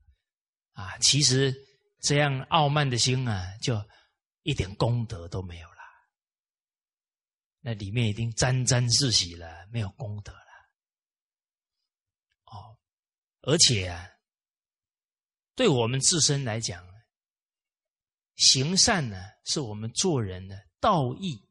[0.73, 0.97] 啊！
[0.99, 1.55] 其实
[2.01, 3.83] 这样傲慢的心啊，就
[4.43, 5.77] 一点功德都没有了。
[7.59, 10.39] 那里面已经沾沾自喜了，没有功德了。
[12.45, 12.77] 哦，
[13.41, 14.07] 而且啊，
[15.55, 16.83] 对我们自身来讲，
[18.35, 21.47] 行善呢，是我们做人的道义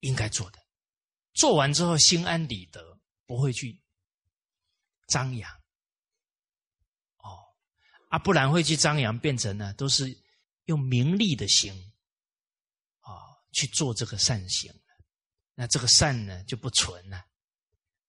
[0.00, 0.58] 应该做的。
[1.34, 2.97] 做完之后心安理得，
[3.28, 3.78] 不会去
[5.06, 5.52] 张扬。
[7.18, 7.44] 哦，
[8.08, 10.18] 啊，不然会去张扬，变成呢都是
[10.64, 11.72] 用名利的心
[13.00, 13.12] 啊
[13.52, 14.72] 去做这个善行。
[15.54, 17.18] 那这个善呢就不纯了，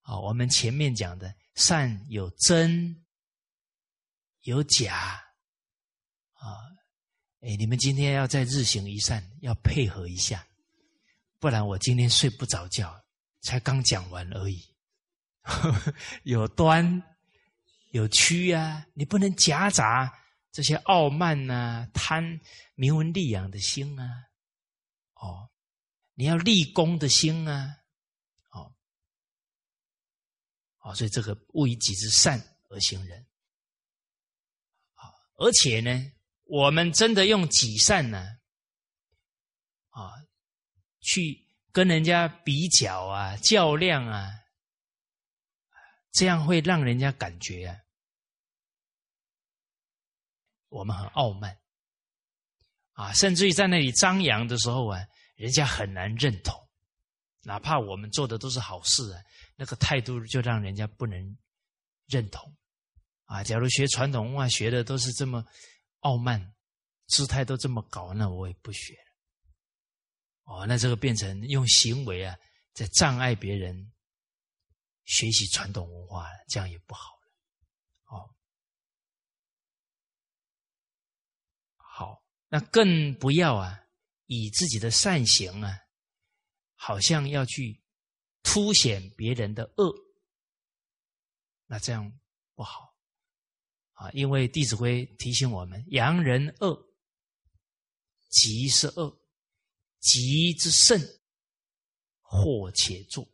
[0.03, 3.05] 啊，我们前面讲的善有真
[4.43, 5.21] 有假，
[6.33, 6.47] 啊，
[7.41, 10.47] 哎，你们今天要在日行一善，要配合一下，
[11.39, 13.03] 不然我今天睡不着觉，
[13.41, 14.63] 才刚讲完而已，
[16.23, 17.03] 有端
[17.91, 20.11] 有曲啊，你不能夹杂
[20.51, 22.39] 这些傲慢呐、贪
[22.75, 24.07] 名闻利养的心啊，
[25.15, 25.49] 哦。
[26.15, 27.77] 你要立功的心啊，
[28.49, 28.75] 哦，
[30.79, 33.25] 哦，所以这个勿以己之善而行人，
[35.37, 36.11] 而且呢，
[36.43, 38.19] 我们真的用己善呢，
[39.91, 40.11] 啊，
[40.99, 44.29] 去跟人家比较啊、较量啊，
[46.11, 47.77] 这样会让人家感觉啊，
[50.69, 51.57] 我们很傲慢，
[52.93, 55.05] 啊，甚至于在那里张扬的时候啊。
[55.39, 56.53] 人家很难认同，
[57.43, 59.23] 哪怕我们做的都是好事啊，
[59.55, 61.37] 那个态度就让人家不能
[62.07, 62.53] 认同
[63.23, 63.41] 啊。
[63.41, 65.41] 假如学传统文化学的都是这么
[65.99, 66.53] 傲慢，
[67.07, 69.13] 姿态都这么高，那我也不学了。
[70.43, 72.35] 哦，那这个变成用行为啊，
[72.73, 73.93] 在障碍别人
[75.09, 78.15] 学习传统文化，这样也不好了。
[78.15, 78.29] 哦，
[81.77, 83.83] 好，那更不要啊。
[84.27, 85.75] 以自己的善行啊，
[86.75, 87.81] 好像要去
[88.43, 89.91] 凸显别人的恶，
[91.65, 92.19] 那这样
[92.53, 92.95] 不好
[93.93, 94.11] 啊！
[94.11, 96.93] 因为《弟子规》提醒我们：“扬人恶，
[98.29, 99.19] 即是恶；
[99.99, 101.01] 极之甚，
[102.21, 103.27] 或且作。”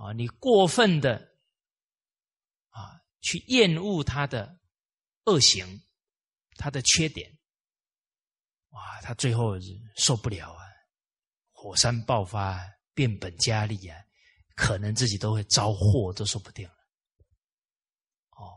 [0.00, 1.16] 啊，你过分的
[2.70, 4.58] 啊，去厌恶他的
[5.26, 5.82] 恶行，
[6.56, 7.30] 他的缺点。
[8.70, 9.56] 哇，他最后
[9.96, 10.64] 受不了啊，
[11.52, 12.58] 火山爆发，
[12.94, 13.98] 变本加厉啊，
[14.56, 16.74] 可能自己都会遭祸，都说不定了。
[18.30, 18.56] 哦，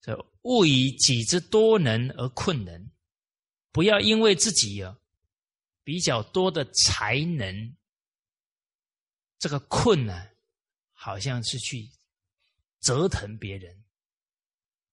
[0.00, 2.90] 这勿以己之多能而困人，
[3.70, 5.00] 不要因为自己有
[5.84, 7.76] 比较多的才能，
[9.40, 10.30] 这个困难，
[10.92, 11.90] 好像是去
[12.80, 13.84] 折腾别人，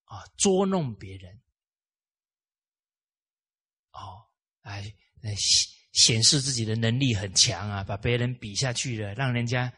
[0.05, 1.39] 啊，捉弄别人。
[3.91, 4.25] 哦，
[4.61, 4.81] 哎，
[5.35, 9.71] 显显示自己的能力很强啊，把别人比下去了，让人家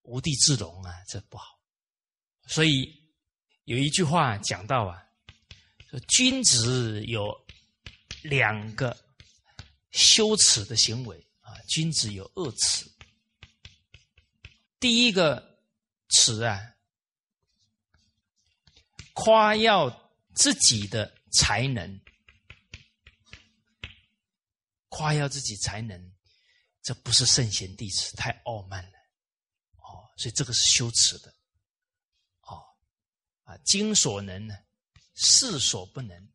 [0.00, 1.60] 无地自容啊，这不好。
[2.46, 2.90] 所以
[3.64, 5.06] 有一句话讲到啊，
[5.90, 7.38] 说君子有
[8.22, 8.96] 两个
[9.90, 12.89] 羞耻的行为啊，君子有恶耻。
[14.80, 15.60] 第一个
[16.08, 16.58] 词啊，
[19.12, 22.00] 夸耀自己的才能。
[24.88, 26.12] 夸耀自己才能，
[26.82, 28.98] 这不是圣贤弟子，太傲慢了，
[29.76, 31.32] 哦，所以这个是羞耻的，
[32.40, 32.60] 哦，
[33.44, 34.54] 啊，今所能呢，
[35.14, 36.28] 事所不能，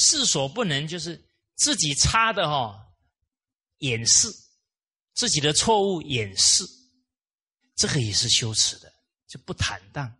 [0.00, 1.22] 世所不能就是
[1.54, 2.88] 自己差的哈，
[3.78, 4.34] 掩饰
[5.14, 6.64] 自己的错误，掩饰，
[7.76, 8.92] 这个也是羞耻的，
[9.28, 10.16] 就不坦荡。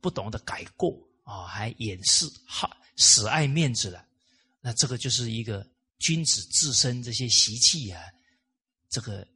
[0.00, 4.06] 不懂得改过啊，还掩饰，好死爱面子了，
[4.60, 5.68] 那这个就是一个
[5.98, 8.00] 君子自身这些习气啊，
[8.88, 9.26] 这个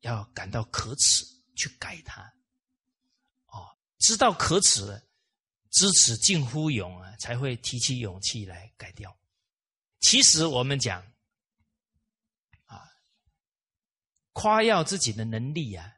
[0.00, 2.22] 要感到可耻，去改它。
[3.48, 3.68] 哦，
[3.98, 5.02] 知道可耻了，
[5.76, 9.14] 知耻近乎勇啊，才会提起勇气来改掉。
[10.00, 11.02] 其实我们讲
[12.64, 12.80] 啊，
[14.32, 15.92] 夸耀自己的能力啊。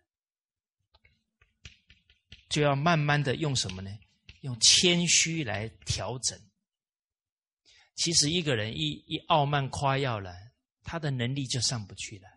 [2.48, 3.90] 就要慢慢的用什么呢？
[4.40, 6.36] 用谦虚来调整。
[7.94, 10.34] 其实一个人一一傲慢夸耀了，
[10.82, 12.28] 他的能力就上不去了，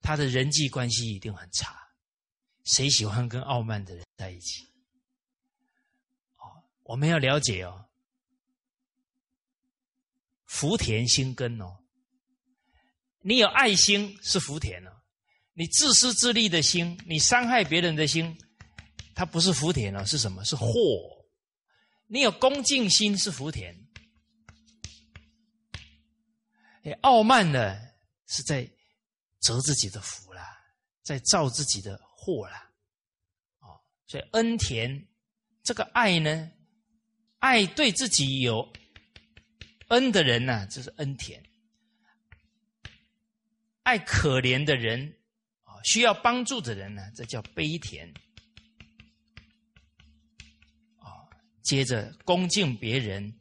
[0.00, 1.76] 他的人际关系一定很差。
[2.64, 4.66] 谁喜欢跟傲慢的人在一起？
[6.86, 7.86] 我们要了解哦，
[10.44, 11.78] 福田心根哦，
[13.20, 14.92] 你有爱心是福田哦，
[15.52, 18.38] 你自私自利的心，你伤害别人的心。
[19.14, 20.44] 它不是福田了，是什么？
[20.44, 20.66] 是祸。
[22.06, 23.74] 你有恭敬心是福田，
[26.84, 28.62] 哎，傲慢的是在
[29.40, 30.46] 折自己的福啦，
[31.02, 32.70] 在造自己的祸啦。
[33.60, 35.08] 哦，所以恩田
[35.64, 36.52] 这个爱呢，
[37.46, 38.72] 爱对自己有
[39.86, 41.40] 恩的人呢，这是恩田；
[43.84, 45.16] 爱可怜的人
[45.62, 48.12] 啊，需要帮助的人呢，这叫悲田。
[50.98, 51.30] 啊
[51.62, 53.32] 接着恭敬别人，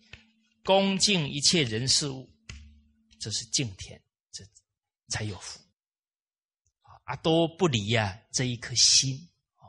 [0.64, 2.32] 恭敬一切人事物，
[3.20, 4.00] 这是敬天，
[4.32, 4.46] 这
[5.08, 5.60] 才有福。
[6.84, 9.18] 啊，阿多不离呀，这一颗心
[9.56, 9.66] 哦，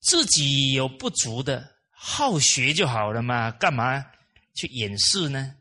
[0.00, 1.73] 自己有不足的，
[2.06, 4.04] 好学就好了嘛，干嘛
[4.52, 5.56] 去掩饰呢？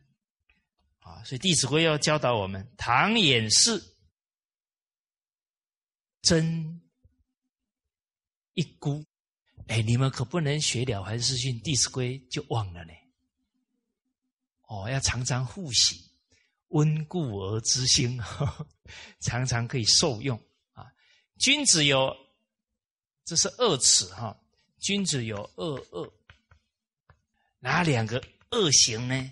[0.99, 3.81] 啊，所以《弟子规》要教导我们：唐掩饰，
[6.21, 6.81] 真
[8.55, 9.05] 一孤。
[9.67, 12.91] 哎，你们可不能学了凡四训《弟子规》就忘了呢。
[14.63, 16.11] 哦，要常常复习，
[16.67, 18.19] 温故而知新，
[19.21, 20.37] 常常可以受用
[20.73, 20.91] 啊。
[21.39, 22.13] 君子有，
[23.23, 24.37] 这是恶耻哈。
[24.79, 26.13] 君子有恶恶，
[27.63, 29.31] 哪两个恶行呢？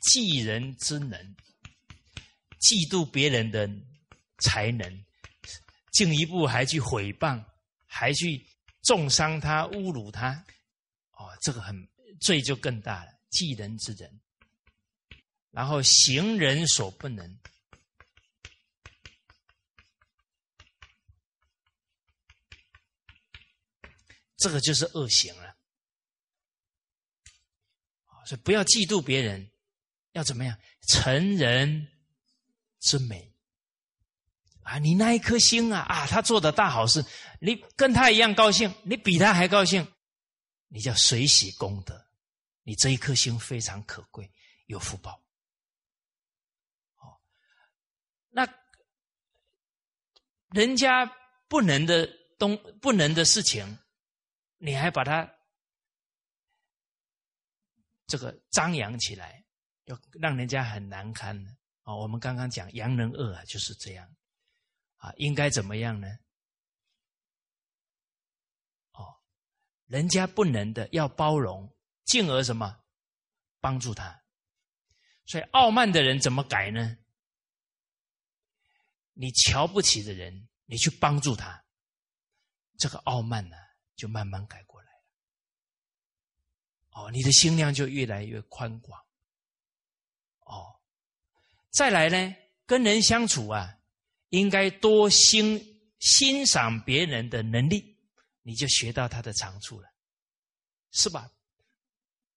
[0.00, 1.36] 嫉人之能，
[2.58, 3.68] 嫉妒别人的
[4.38, 5.04] 才能，
[5.92, 7.44] 进一步还去毁谤。
[7.88, 8.46] 还去
[8.82, 10.44] 重伤他、侮辱他，
[11.12, 11.88] 哦，这个很
[12.20, 13.12] 罪就更大了。
[13.30, 14.20] 嫉人之人，
[15.50, 17.38] 然后行人所不能，
[24.36, 25.55] 这个就是恶行了。
[28.26, 29.50] 所以不要嫉妒别人，
[30.12, 30.58] 要怎么样？
[30.88, 31.88] 成人
[32.80, 33.32] 之美。
[34.62, 37.04] 啊，你那一颗心啊，啊，他做的大好事，
[37.40, 39.86] 你跟他一样高兴，你比他还高兴，
[40.66, 42.04] 你叫随喜功德，
[42.64, 44.28] 你这一颗心非常可贵，
[44.66, 45.22] 有福报。
[46.96, 47.14] 哦，
[48.30, 48.44] 那
[50.50, 51.06] 人家
[51.46, 52.04] 不能的
[52.36, 53.78] 东不能的事情，
[54.58, 55.32] 你还把它
[58.06, 59.44] 这个张扬起来，
[59.84, 61.36] 要让人家很难堪
[61.82, 61.94] 啊！
[61.94, 64.16] 我们刚刚讲扬人恶啊，就是这样。
[64.96, 66.08] 啊，应该怎么样呢？
[68.92, 69.20] 哦，
[69.86, 72.82] 人家不能的，要包容，进而什么
[73.60, 74.22] 帮助他。
[75.26, 76.96] 所以傲慢的人怎么改呢？
[79.12, 81.64] 你瞧不起的人，你去帮助他，
[82.78, 83.56] 这个傲慢呢，
[83.96, 84.75] 就慢慢改过。
[86.96, 88.98] 哦，你的心量就越来越宽广。
[90.46, 90.80] 哦，
[91.70, 92.34] 再来呢，
[92.64, 93.74] 跟人相处啊。
[94.30, 95.56] 应该多欣
[96.00, 97.96] 欣赏别人的能力，
[98.42, 99.88] 你就学到他的长处了，
[100.90, 101.30] 是吧？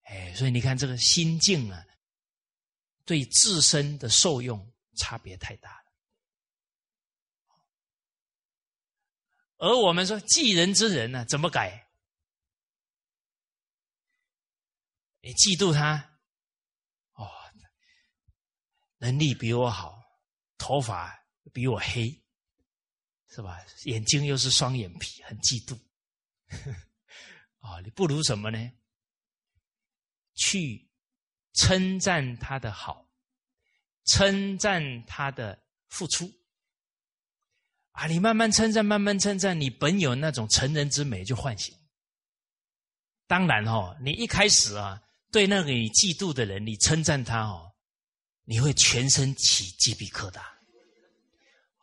[0.03, 1.83] 哎，所以你看这个心境啊，
[3.05, 5.91] 对自身的受用差别太大了。
[9.57, 11.88] 而我们说济人之人呢，怎么改？
[15.21, 16.19] 你嫉妒他，
[17.13, 17.29] 哦，
[18.97, 20.01] 能力比我好，
[20.57, 21.13] 头发
[21.53, 22.09] 比我黑，
[23.27, 23.59] 是吧？
[23.83, 25.77] 眼睛又是双眼皮，很嫉妒。
[27.59, 28.71] 啊， 你不如什么呢？
[30.35, 30.89] 去
[31.53, 33.09] 称赞他的好，
[34.05, 36.31] 称赞他的付出。
[37.91, 41.77] 啊，你慢慢称赞，慢慢称赞，你本有那种成人之美就唤醒。
[43.27, 45.03] 当然哦，你一开始啊。
[45.31, 47.71] 对那个你嫉妒的人，你称赞他哦，
[48.45, 50.41] 你会全身起鸡皮疙瘩，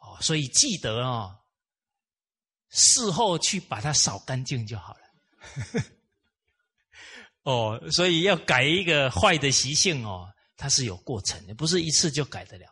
[0.00, 1.38] 哦，所以记得哦，
[2.70, 5.00] 事后去把它扫干净就好了。
[7.44, 12.66] 哦，所以要改一个坏的习性哦，它是有过程的，不是一次就改得了。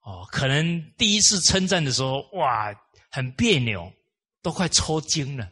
[0.00, 2.70] 哦，可能第一次称赞的时候，哇，
[3.10, 3.90] 很别扭，
[4.42, 5.50] 都快抽筋了，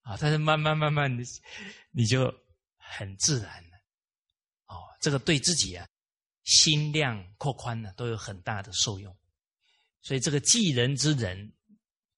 [0.00, 1.22] 啊，但是慢慢慢慢的，
[1.90, 2.34] 你就。
[2.90, 3.76] 很自然的，
[4.66, 5.86] 哦，这个对自己啊，
[6.44, 9.14] 心量扩宽呢，都有很大的受用。
[10.00, 11.52] 所以这个济人之人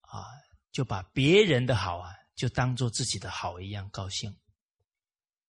[0.00, 0.24] 啊，
[0.70, 4.30] 就把别人的好啊，就当做自己的好一样高兴。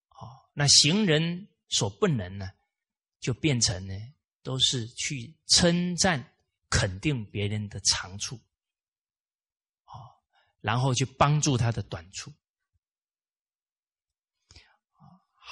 [0.10, 2.52] 哦，那行人所不能呢，
[3.20, 3.94] 就变成呢，
[4.42, 6.34] 都是去称赞、
[6.70, 8.36] 肯定别人的长处，
[9.86, 10.10] 哦，
[10.62, 12.34] 然后去帮助他的短处。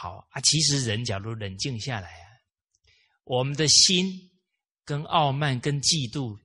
[0.02, 2.32] 好啊，其实人假如冷静下来啊，
[3.26, 4.32] 我们的心
[4.86, 6.40] 跟傲慢、跟嫉妒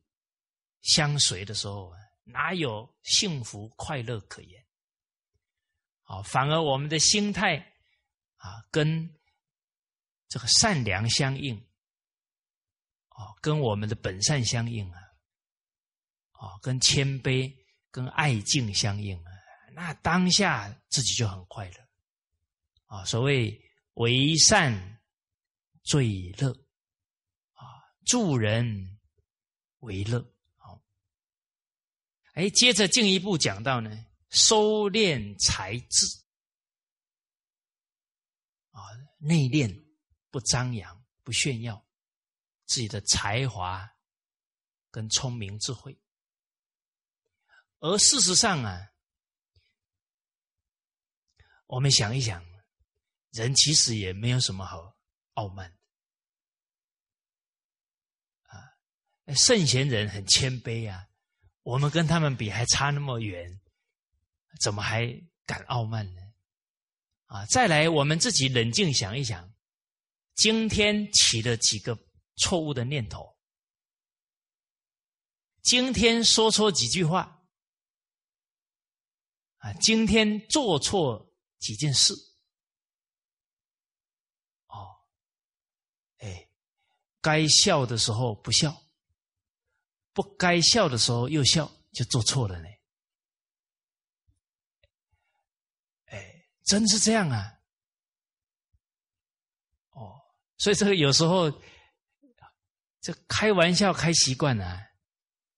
[0.83, 1.93] 相随的时候，
[2.25, 4.61] 哪有幸福快乐可言？
[6.03, 7.57] 啊，反而我们的心态
[8.39, 9.09] 啊，跟
[10.27, 11.57] 这个善良相应，
[13.11, 14.99] 哦，跟我们的本善相应啊，
[16.33, 17.55] 哦，跟谦卑、
[17.93, 19.31] 跟爱敬相应啊，
[19.75, 21.84] 那当下自己就很快乐。
[22.87, 23.61] 啊，所谓
[23.95, 25.01] 为善
[25.83, 26.51] 最乐，
[27.53, 27.65] 啊，
[28.05, 28.99] 助人
[29.81, 30.21] 为乐。
[30.57, 30.83] 好，
[32.35, 33.91] 哎，接着进一步讲到呢，
[34.31, 36.07] 收敛才智，
[38.71, 38.81] 啊，
[39.19, 39.85] 内敛
[40.31, 41.85] 不张扬，不炫耀
[42.67, 43.89] 自己的才华
[44.91, 45.99] 跟聪明智慧，
[47.81, 48.93] 而事实上啊，
[51.67, 52.54] 我们想一想。
[53.35, 54.97] 人其实也没有什么好
[55.33, 55.77] 傲慢的
[58.57, 61.09] 啊，圣贤人很谦卑啊，
[61.65, 63.61] 我们跟他们比还差那么远，
[64.61, 65.05] 怎么还
[65.45, 66.23] 敢傲慢呢？
[67.27, 69.53] 啊，再来，我们自己冷静想一想，
[70.37, 71.99] 今天起了几个
[72.37, 73.37] 错误的念头，
[75.61, 77.45] 今天说错几句话，
[79.57, 82.15] 啊，今天做错几件事。
[87.25, 88.83] 该笑的时候不笑，
[90.13, 92.69] 不该笑的时候又笑，就做错了呢。
[96.09, 97.51] 哎，真是这样啊！
[99.93, 100.21] 哦，
[100.59, 101.51] 所以这个有时候，
[103.01, 104.79] 这开玩笑开习惯了，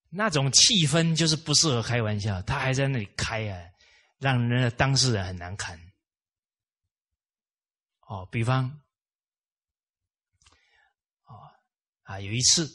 [0.09, 3.61] 那种气氛就是不适合开玩笑，他还在那里开啊，
[4.19, 5.77] 让人的当事人很难堪。
[8.07, 8.81] 哦，比方。
[12.07, 12.65] 啊，有一次，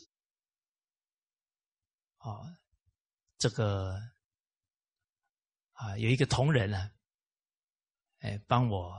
[2.18, 2.60] 啊，
[3.38, 3.98] 这个
[5.72, 6.92] 啊，有一个同仁呢，
[8.18, 8.94] 哎，帮我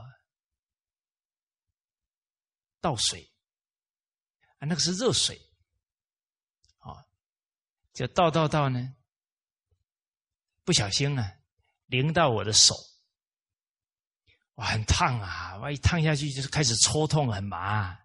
[2.80, 3.32] 倒水，
[4.58, 5.40] 啊，那个是热水，
[6.78, 7.06] 啊，
[7.92, 8.96] 就倒倒倒呢，
[10.64, 11.38] 不小心啊，
[11.86, 12.74] 淋到我的手，
[14.54, 17.56] 哇，很烫啊，哇，一烫下去就是开始抽痛，很麻。
[17.56, 18.03] 啊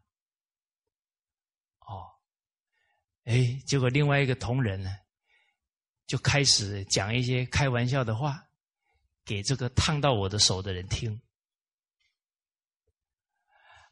[3.29, 4.89] 哎，结果另外一个同仁呢，
[6.07, 8.43] 就开始讲一些开玩笑的话，
[9.23, 11.21] 给这个烫到我的手的人听。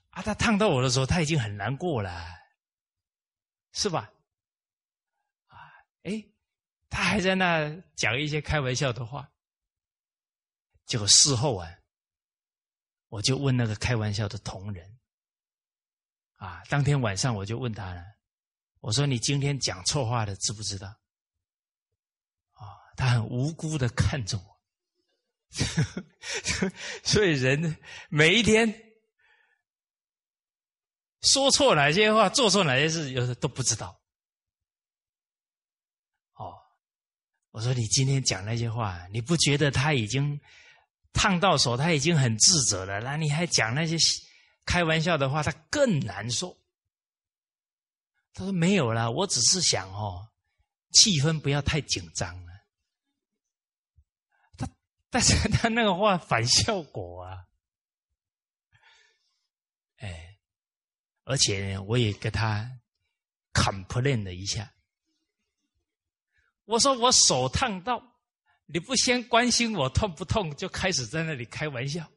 [0.09, 2.25] 啊，他烫到我的时候，他已经很难过了，
[3.73, 4.11] 是吧？
[5.45, 5.69] 啊，
[6.01, 6.25] 哎，
[6.89, 9.31] 他还在那讲一些开玩笑的话。
[10.87, 11.77] 结果事后啊，
[13.09, 14.97] 我就问那个开玩笑的同仁，
[16.37, 18.16] 啊，当天晚上我就问他了。
[18.79, 20.87] 我说：“你今天讲错话了，知不知道？”
[22.53, 22.63] 啊，
[22.95, 24.57] 他很无辜的看着我。
[27.03, 27.77] 所以人
[28.09, 28.73] 每一天
[31.21, 33.99] 说错哪些话，做错哪些事，有时都不知道。
[36.33, 36.53] 哦，
[37.51, 40.39] 我说你今天讲那些话，你不觉得他已经
[41.13, 42.99] 烫到手，他已经很自责了？
[43.01, 43.95] 那你还讲那些
[44.65, 46.55] 开玩笑的话，他更难受。
[48.37, 50.29] 他说没有啦，我只是想哦，
[50.91, 52.53] 气氛不要太紧张了。
[54.55, 54.69] 他。
[55.09, 57.47] 但是他那个话反效果啊，
[59.95, 60.37] 哎，
[61.23, 62.79] 而且我也给他
[63.53, 64.71] complain 了一下，
[66.65, 67.99] 我说我手烫到，
[68.67, 72.07] 你不先关心我痛不痛，就开始在那里开玩笑。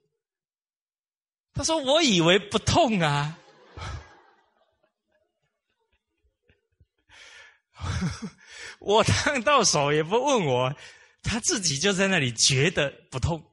[1.54, 3.38] 他说我以为不痛啊，
[8.80, 10.74] 我烫到手也不问我。
[11.22, 13.44] 他自己就在那里觉得不痛，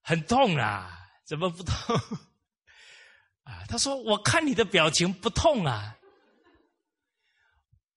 [0.00, 0.98] 很痛啊！
[1.24, 1.96] 怎么不痛？
[3.44, 5.96] 啊，他说：“我看你的表情不痛啊。”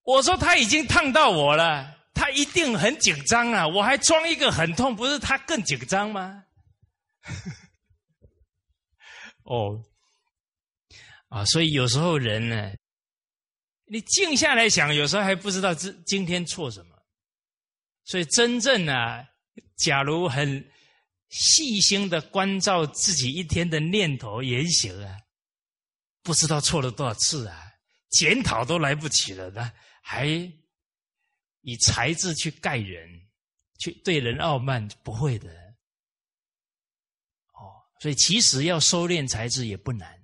[0.05, 3.67] 我说：“他已经烫到我了，他一定很紧张啊！
[3.67, 6.43] 我还装一个很痛，不是他更紧张吗？”
[9.43, 9.83] 哦，
[11.29, 12.71] 啊，所以有时候人呢，
[13.85, 16.95] 你静下来想，有时候还不知道今今天错什么。
[18.03, 19.25] 所以，真正呢，
[19.77, 20.71] 假如很
[21.29, 25.17] 细心的关照自己一天的念头言行啊，
[26.21, 27.73] 不知道错了多少次啊，
[28.09, 29.71] 检讨都来不及了，那
[30.01, 30.27] 还
[31.61, 33.09] 以才智去盖人，
[33.79, 35.49] 去对人傲慢，不会的。
[37.53, 40.23] 哦，所以其实要收敛才智也不难。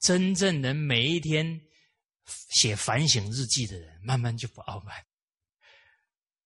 [0.00, 1.60] 真正能每一天
[2.26, 4.94] 写反省日记的人，慢慢就不傲慢。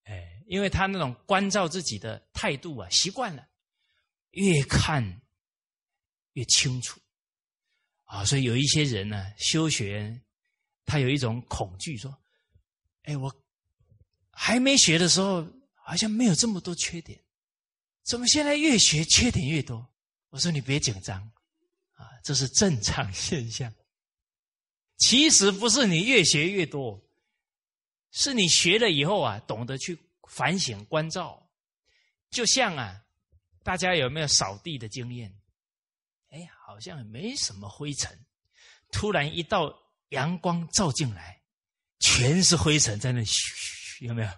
[0.05, 3.49] 哎，因为他那种关照自己的态度啊，习惯了，
[4.31, 5.23] 越看
[6.35, 7.01] 越清楚
[8.05, 10.21] 啊，所以有一些人呢，修学
[10.85, 12.17] 他有一种恐惧，说
[13.03, 13.45] ：“哎，我
[14.31, 17.21] 还没学的时候，好像没有这么多缺点，
[18.05, 19.93] 怎么现在越学缺点越多？”
[20.31, 21.21] 我说：“你别紧张
[21.95, 23.75] 啊，这是正常 现象。
[24.97, 27.03] 其实不是你越学越多。”
[28.19, 31.47] 是你学了以后啊，懂得去反省关照，
[32.31, 33.05] 就像啊，
[33.63, 35.31] 大家有没有扫地的经验？
[36.31, 38.19] 哎，好像没什么灰尘，
[38.91, 39.71] 突然一道
[40.11, 41.43] 阳光照进来，
[42.01, 44.29] 全是灰尘在那嘘，有没有？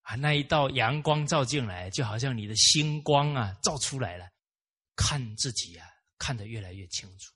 [0.00, 4.26] 啊，那一道阳光照进来，就好像你的星光啊，照出来了，
[4.96, 7.34] 看自己啊，看得越来越清楚。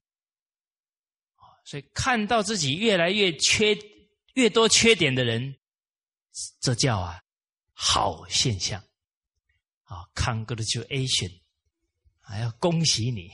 [1.67, 3.77] 所以看到自己越来越缺。
[4.37, 5.57] 越多缺点的人，
[6.61, 7.19] 这叫啊
[7.73, 8.79] 好现象
[9.85, 11.41] 啊，congratulation，
[12.21, 13.33] 还要恭喜你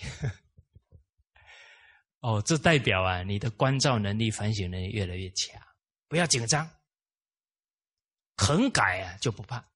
[2.22, 5.60] 哦，这代表啊你的关照能力、反省能力越来越强。
[6.06, 6.70] 不要紧张，
[8.36, 9.68] 肯改啊就不怕，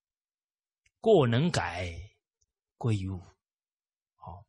[1.00, 1.92] 过能改
[2.78, 3.20] 归于无。
[4.14, 4.46] 好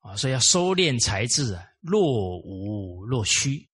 [0.00, 3.68] 啊，所以要收敛才智啊，若无若虚。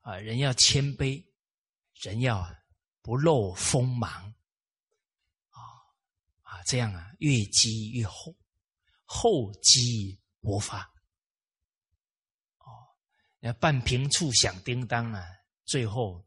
[0.00, 1.22] 啊，人要谦卑，
[2.00, 2.48] 人要
[3.02, 4.10] 不露锋芒，
[5.50, 5.60] 啊
[6.40, 8.34] 啊，这样啊，越积越厚，
[9.04, 10.80] 厚积薄发。
[12.58, 12.72] 哦，
[13.40, 15.22] 要半平处响叮当啊，
[15.66, 16.26] 最后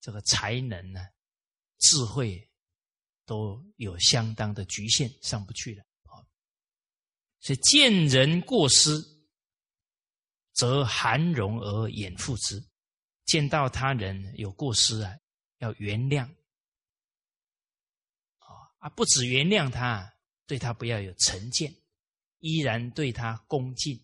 [0.00, 1.00] 这个才能呢，
[1.78, 2.50] 智慧
[3.24, 5.82] 都有相当的局限，上不去了。
[6.02, 6.20] 啊，
[7.40, 8.90] 所以见人过失，
[10.54, 12.64] 则含容而掩覆之。
[13.26, 15.18] 见到他人有过失啊，
[15.58, 16.24] 要原谅
[18.38, 18.48] 啊
[18.80, 18.88] 啊！
[18.90, 20.14] 不止原谅他，
[20.46, 21.74] 对他不要有成见，
[22.40, 23.98] 依然对他恭敬。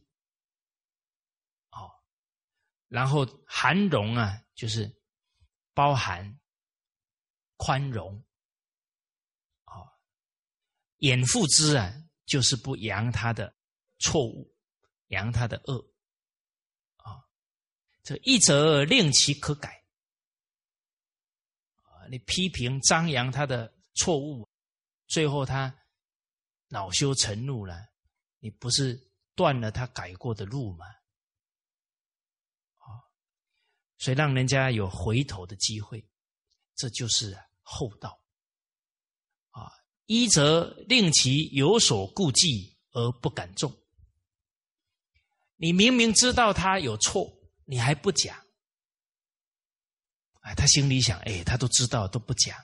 [1.70, 1.92] 哦，
[2.88, 4.90] 然后含容啊，就是
[5.74, 6.40] 包含
[7.57, 8.16] 宽容。
[9.66, 9.86] 哦，
[10.96, 11.92] 掩覆之啊，
[12.24, 13.55] 就是不扬他的
[13.98, 14.51] 错误，
[15.09, 15.89] 扬他的恶。
[18.03, 19.78] 这一则令其可改！
[22.11, 24.48] 你批评张扬他的错误，
[25.07, 25.72] 最后他
[26.66, 27.76] 恼羞成怒了，
[28.40, 29.01] 你不是
[29.36, 30.86] 断了他改过的路吗？
[32.78, 32.98] 啊！
[33.98, 36.05] 所以让人家有回头的机会，
[36.74, 38.20] 这就是厚道
[39.51, 39.70] 啊！
[40.07, 43.72] 一则令其有所顾忌而不敢重，
[45.55, 47.39] 你明明知道他有错。
[47.71, 48.37] 你还不讲。
[50.41, 52.59] 哎，他心里想，哎，他都知道都不讲，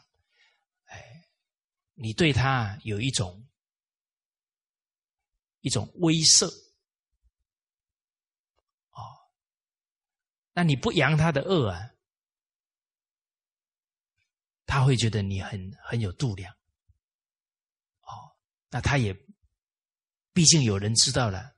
[0.86, 1.28] 哎，
[1.94, 3.46] 你对他有一种
[5.60, 6.48] 一种威慑，
[8.90, 9.30] 哦，
[10.52, 11.92] 那你不扬他的恶啊，
[14.64, 16.52] 他会觉得你很很有度量，
[18.00, 18.34] 哦，
[18.70, 19.14] 那他也
[20.32, 21.54] 毕竟有人知道了，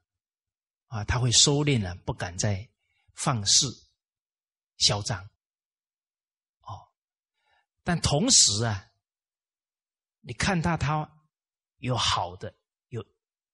[0.89, 2.69] 啊，他会收敛了，不敢再
[3.19, 3.67] 放肆
[4.77, 5.23] 嚣张。
[6.61, 6.89] 哦
[7.83, 8.91] 但同时啊，
[10.21, 11.11] 你看到他
[11.79, 12.55] 有好的，
[12.89, 13.05] 有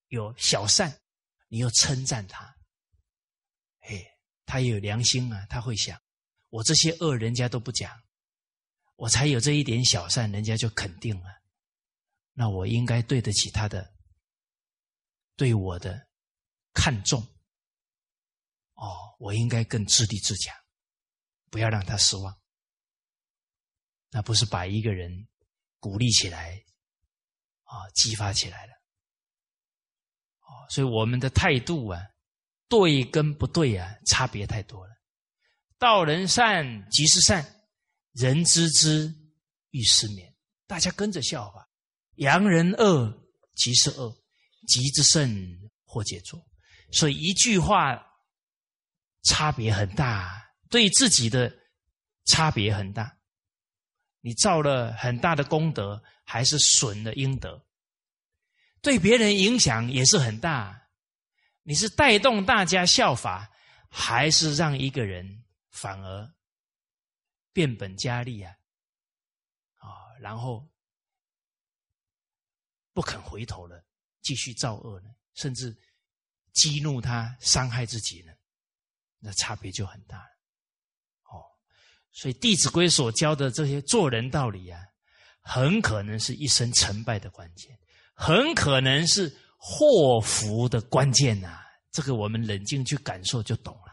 [0.09, 1.01] 有小善，
[1.49, 2.57] 你又称赞他，
[3.81, 4.05] 嘿，
[4.45, 6.01] 他有良心啊，他会想，
[6.49, 8.03] 我这些恶人家都不讲，
[8.97, 11.43] 我才有这一点小善，人家就肯定了，
[12.33, 13.95] 那我应该对得起他的，
[15.37, 16.09] 对我的
[16.73, 17.25] 看重，
[18.85, 20.55] 哦，我应该更自立自强，
[21.51, 22.39] 不要让他失望。
[24.11, 25.27] 那不是把一个人
[25.79, 26.63] 鼓励起来，
[27.63, 28.73] 啊，激发起来了，
[30.41, 32.01] 哦，所以我们的态度啊，
[32.69, 34.95] 对跟不对啊，差别太多了。
[35.79, 37.45] 道人善即是善，
[38.13, 39.13] 人知之
[39.71, 40.33] 欲失眠。
[40.67, 41.69] 大家跟着效法。
[42.17, 43.13] 扬人恶
[43.55, 44.17] 即是恶，
[44.69, 46.41] 极之甚或解作。
[46.93, 48.01] 所以一句话
[49.25, 51.53] 差别很大，对自己的
[52.25, 53.19] 差别很大。
[54.21, 57.67] 你造了很大的功德，还是损了阴德？
[58.81, 60.89] 对别人影响也是很大。
[61.63, 63.51] 你是带动大家效法，
[63.89, 66.35] 还是让一个人反而
[67.53, 68.55] 变本加厉啊？
[69.77, 69.89] 啊，
[70.21, 70.69] 然后
[72.93, 73.83] 不肯回头了，
[74.21, 75.09] 继续造恶呢？
[75.35, 75.75] 甚至
[76.53, 78.33] 激怒他，伤害自己呢？
[79.25, 80.31] 那差别就很大了。
[81.31, 81.43] 哦。
[82.13, 84.79] 所以《弟子规》所教的这些做人道理啊，
[85.41, 87.77] 很可能是一生成败的关键，
[88.15, 91.65] 很可能是祸福的关键呐。
[91.91, 93.93] 这个我们冷静去感受就懂了。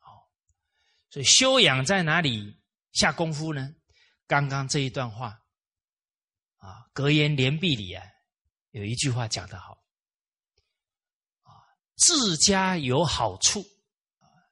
[0.00, 0.22] 哦，
[1.10, 2.56] 所以修养在哪里
[2.92, 3.74] 下功夫呢？
[4.28, 5.38] 刚刚这一段话
[6.58, 8.04] 啊，《格言联璧》里啊，
[8.70, 9.81] 有一句话讲得好：
[12.04, 13.64] 自家有好处，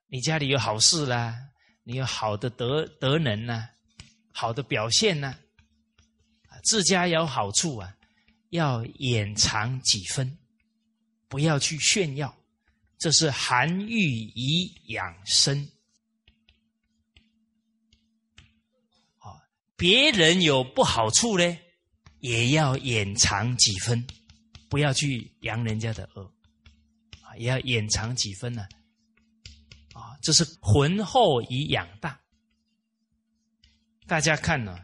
[0.07, 1.37] 你家里有好事啦。
[1.83, 3.69] 你有好的德德能呢，
[4.33, 5.37] 好的表现呢，
[6.63, 7.93] 自家有好处啊，
[8.51, 10.39] 要掩藏几分，
[11.27, 12.33] 不要去炫耀，
[12.99, 13.99] 这是含欲
[14.37, 15.69] 以养生。
[19.19, 19.43] 啊，
[19.77, 21.59] 别人有不好处呢，
[22.21, 24.07] 也要掩藏几分，
[24.69, 26.33] 不要去扬人家的恶，
[27.41, 28.69] 也要掩藏几分呢。
[29.95, 32.21] 啊这是浑厚以养大，
[34.07, 34.79] 大家看呢，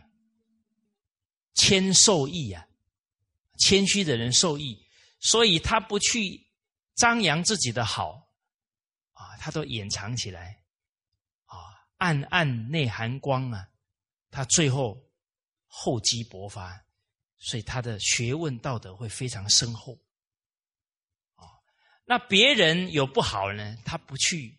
[1.54, 2.66] 谦受益啊，
[3.58, 4.82] 谦虚的人受益，
[5.20, 6.46] 所以他不去
[6.94, 8.26] 张扬自己的好，
[9.12, 10.58] 啊，他都掩藏起来，
[11.44, 11.56] 啊，
[11.98, 13.68] 暗暗内含光啊，
[14.30, 14.98] 他最后
[15.66, 16.82] 厚积薄发，
[17.36, 19.98] 所以他的学问道德会非常深厚，
[22.06, 24.58] 那别人有不好呢，他不去。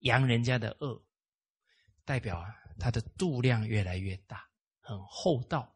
[0.00, 1.02] 扬人家的恶，
[2.04, 4.46] 代表啊，他的度量越来越大，
[4.80, 5.74] 很厚道，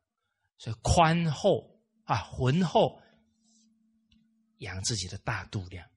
[0.59, 3.01] 所以宽厚啊，浑厚，
[4.59, 5.89] 养自己的大度量。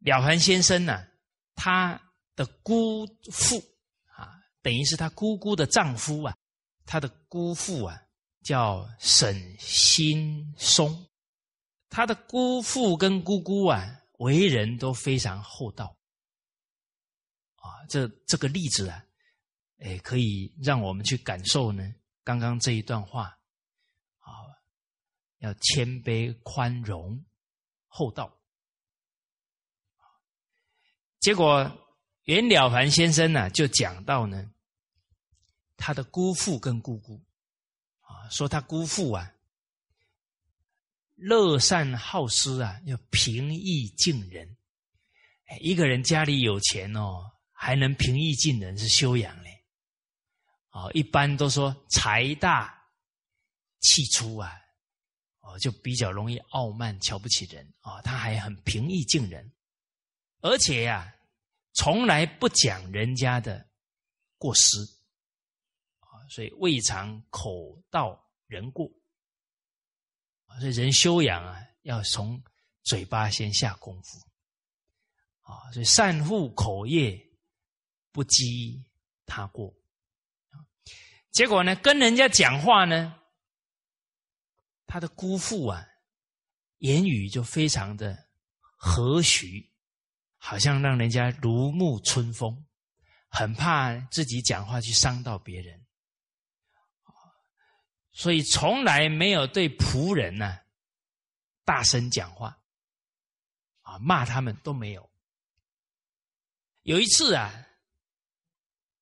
[0.00, 1.08] 了凡先生呢，
[1.54, 1.98] 他
[2.36, 3.58] 的姑父
[4.14, 6.36] 啊，等于是他姑姑的丈夫啊，
[6.84, 7.98] 他的姑父啊，
[8.42, 11.07] 叫沈心松，
[11.88, 13.94] 他的姑父跟姑姑啊。
[14.18, 15.96] 为人都非常厚道，
[17.54, 19.06] 啊，这这个例子啊，
[19.78, 21.94] 哎，可以让我们去感受呢。
[22.24, 23.38] 刚刚这一段话，
[24.18, 24.32] 啊，
[25.38, 27.24] 要谦卑、宽容、
[27.86, 28.36] 厚道。
[31.20, 31.70] 结果
[32.24, 34.50] 袁了凡先生呢，就讲到呢，
[35.76, 37.24] 他的姑父跟姑姑，
[38.00, 39.32] 啊，说他姑父啊。
[41.18, 44.56] 乐善好施啊，要平易近人。
[45.60, 49.50] 一个人家里有钱哦，还能平易近人，是修养嘞。
[50.70, 52.72] 哦，一般都说财大
[53.80, 54.52] 气粗啊，
[55.40, 58.00] 哦，就比较容易傲慢、瞧不起人啊。
[58.02, 59.50] 他还很平易近人，
[60.40, 61.12] 而且呀，
[61.72, 63.68] 从来不讲人家的
[64.36, 64.78] 过失
[65.98, 68.88] 啊，所以未尝口道人过。
[70.58, 72.42] 所以人修养啊，要从
[72.82, 74.18] 嘴巴先下功夫
[75.42, 75.70] 啊。
[75.72, 77.18] 所以善护口业
[78.12, 78.84] 不积
[79.26, 79.72] 他过。
[81.30, 83.14] 结果呢，跟人家讲话呢，
[84.86, 85.86] 他的姑父啊，
[86.78, 88.16] 言语就非常的
[88.60, 89.68] 和煦，
[90.38, 92.66] 好像让人家如沐春风，
[93.28, 95.77] 很怕自己讲话去伤到别人，
[98.18, 100.58] 所以从来没有对仆人呢
[101.64, 102.58] 大声讲话，
[103.82, 105.08] 啊，骂他们都没有。
[106.82, 107.64] 有一次啊，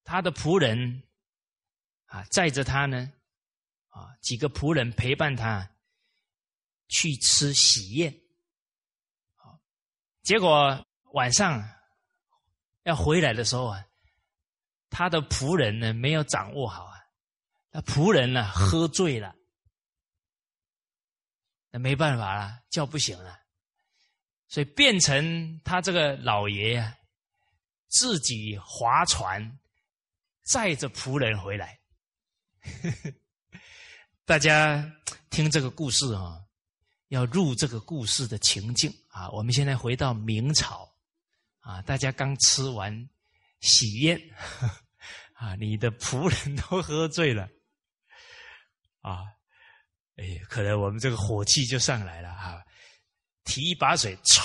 [0.05, 1.03] 他的仆人。
[2.09, 3.13] 啊，载着他呢，
[3.89, 5.69] 啊，几个仆人陪伴他
[6.87, 8.13] 去吃喜宴，
[9.35, 9.59] 啊，
[10.23, 11.69] 结果晚上
[12.85, 13.85] 要回来的时候啊，
[14.89, 16.96] 他的仆人呢没有掌握好，
[17.77, 19.37] 那仆人呢喝醉了，
[21.71, 23.39] 那没办法了，叫不醒了，
[24.49, 26.97] 所以变成他这个老爷啊，
[27.89, 29.59] 自己划船
[30.47, 31.79] 载着仆人回来。
[34.25, 34.91] 大家
[35.29, 36.41] 听这个故事啊，
[37.09, 38.91] 要入这个故事的情境。
[39.09, 39.29] 啊。
[39.33, 40.91] 我们现在回到明朝。
[41.61, 43.07] 啊，大家刚吃完
[43.61, 44.19] 喜宴
[45.37, 47.47] 啊，你的仆人都喝醉了
[49.09, 49.23] 啊，
[50.17, 52.65] 哎，可能我们这个火气就上来了哈，
[53.45, 54.43] 提一把水，唰，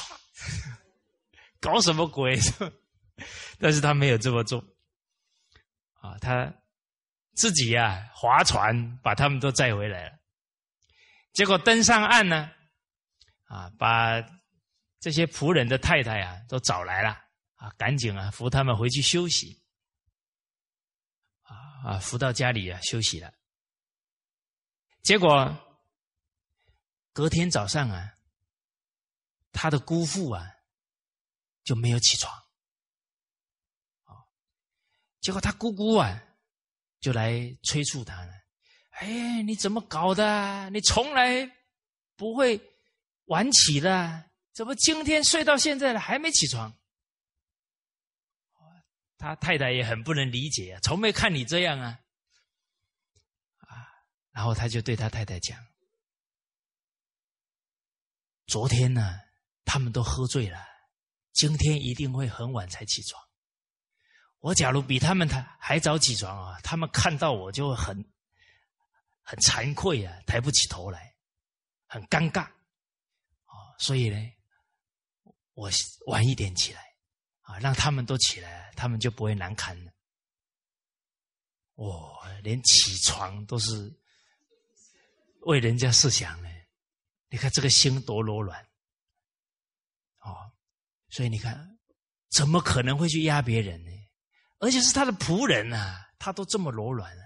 [1.59, 2.38] 搞什么鬼？
[3.59, 4.64] 但是他没有这么做
[6.01, 6.53] 啊，他。
[7.34, 10.20] 自己呀，划船把他们都载回来了。
[11.32, 12.51] 结果登上岸呢，
[13.45, 14.22] 啊，把
[14.99, 17.18] 这些仆人的太太啊都找来了，
[17.55, 19.64] 啊，赶紧啊扶他们回去休息，
[21.43, 21.55] 啊
[21.86, 23.34] 啊扶到家里啊休息了。
[25.02, 25.56] 结果
[27.14, 28.18] 隔天早上啊，
[29.52, 30.45] 他的姑父啊
[31.64, 32.34] 就没有起床，
[34.06, 34.16] 啊，
[35.20, 36.24] 结果他姑姑啊。
[37.02, 38.32] 就来催促他了，
[38.91, 40.70] 哎，你怎么搞的？
[40.70, 41.52] 你从来
[42.16, 42.62] 不会
[43.26, 46.72] 晚起的，怎么今天睡到现在了还没起床？
[49.18, 51.99] 他太太也很不能理解啊，从没看你这样，啊，
[54.32, 55.58] 然后他就对他太太讲
[58.48, 59.20] ：“昨天呢，
[59.66, 60.58] 他们都喝醉了，
[61.34, 63.22] 今天一定会很晚才起床。”
[64.40, 67.96] 我假如比他们还还早起床啊，他们看到我就会很
[69.22, 71.14] 很惭愧啊，抬不起头来，
[71.86, 73.54] 很尴尬啊。
[73.78, 74.18] 所以呢，
[75.54, 75.70] 我
[76.08, 76.82] 晚一点起来
[77.42, 79.92] 啊，让他们都起来，他们就不会难堪了。
[81.76, 83.94] 我连起床都是
[85.42, 86.50] 为人家设想呢，
[87.30, 88.62] 你看这个心多柔软
[90.20, 90.52] 哦。
[91.10, 91.78] 所以你看，
[92.30, 93.92] 怎么可能会去压别人呢？
[94.60, 97.24] 而且是他的仆人呐，他都这么柔软了。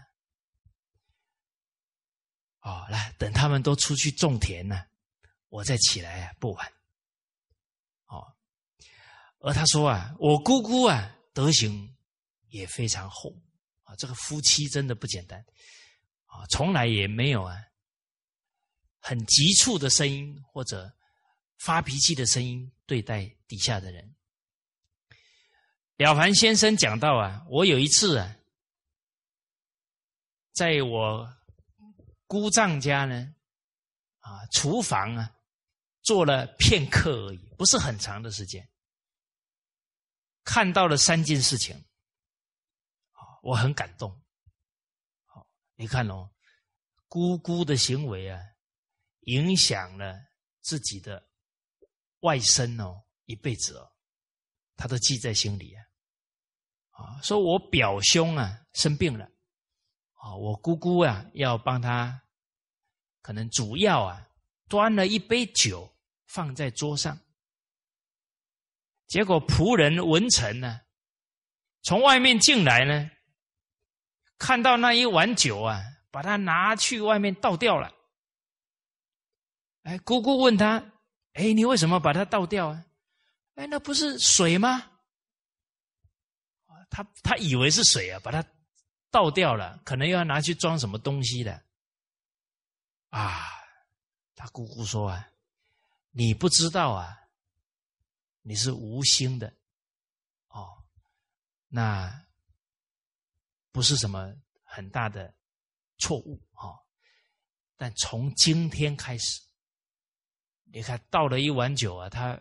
[2.62, 4.86] 哦，来等他们都出去种田呢，
[5.50, 6.74] 我再起来啊，不晚。
[8.08, 8.26] 哦，
[9.40, 11.96] 而他说啊，我姑姑啊，德行
[12.48, 13.32] 也非常厚
[13.84, 15.40] 啊，这个夫妻真的不简单
[16.26, 17.56] 啊，从来也没有啊，
[19.08, 20.92] 很急促的声音或者
[21.60, 24.16] 发脾气的声音对待底下的人。
[25.98, 28.36] 了凡先生讲到啊，我有一次啊，
[30.54, 31.32] 在我
[32.26, 33.36] 姑丈家呢，
[34.22, 35.36] 啊，厨房啊，
[36.02, 38.68] 做了片刻而已，不是很长的时间，
[40.44, 41.86] 看到了三件事情，
[43.44, 44.20] 我很感动。
[45.26, 46.32] 好，你看哦，
[47.08, 48.42] 姑姑的行为啊，
[49.26, 50.20] 影响了
[50.62, 51.24] 自己的
[52.22, 53.92] 外甥哦，一辈子哦。
[54.78, 55.82] 他都记在心里啊，
[56.92, 59.24] 啊，说我表兄啊生病了，
[60.16, 62.22] 啊，我姑姑啊要帮他，
[63.22, 64.28] 可能主要啊
[64.68, 65.96] 端了一杯酒
[66.26, 67.18] 放在桌上，
[69.08, 70.82] 结果仆人文成呢
[71.82, 73.10] 从外面进来呢，
[74.38, 77.94] 看到那一碗酒啊，把它拿去外面倒掉了，
[79.86, 80.84] 哎，姑姑问他，
[81.34, 82.86] 哎，你为什么把它倒掉啊？
[83.54, 84.92] 哎，那不是水吗？
[86.90, 88.44] 他他以为是水啊，把它
[89.12, 91.64] 倒掉了，可能又要拿去装什么东西的。
[93.10, 93.46] 啊，
[94.36, 95.30] 他姑姑说啊，
[96.10, 97.16] 你不知道啊，
[98.42, 99.54] 你是无心的，
[100.48, 100.84] 哦，
[101.68, 102.26] 那
[103.72, 104.34] 不是什么
[104.64, 105.32] 很大的
[106.00, 106.74] 错误啊。
[107.78, 109.42] 但从今天开始，
[110.76, 112.38] 你看倒了一碗酒啊，他。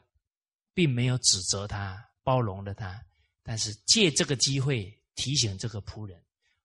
[0.76, 3.00] 并没有指责他，包容了他，
[3.44, 6.18] 但是借这个机会提醒这个仆人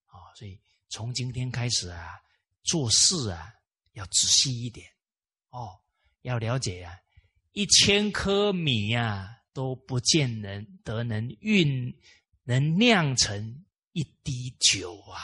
[0.07, 2.20] 啊，所以从今天开始啊，
[2.63, 3.53] 做事啊
[3.93, 4.91] 要仔细一点
[5.51, 5.80] 哦，
[6.22, 6.99] 要了解啊，
[7.51, 11.95] 一千颗米呀都不见能得能运
[12.41, 15.22] 能酿成一滴酒啊，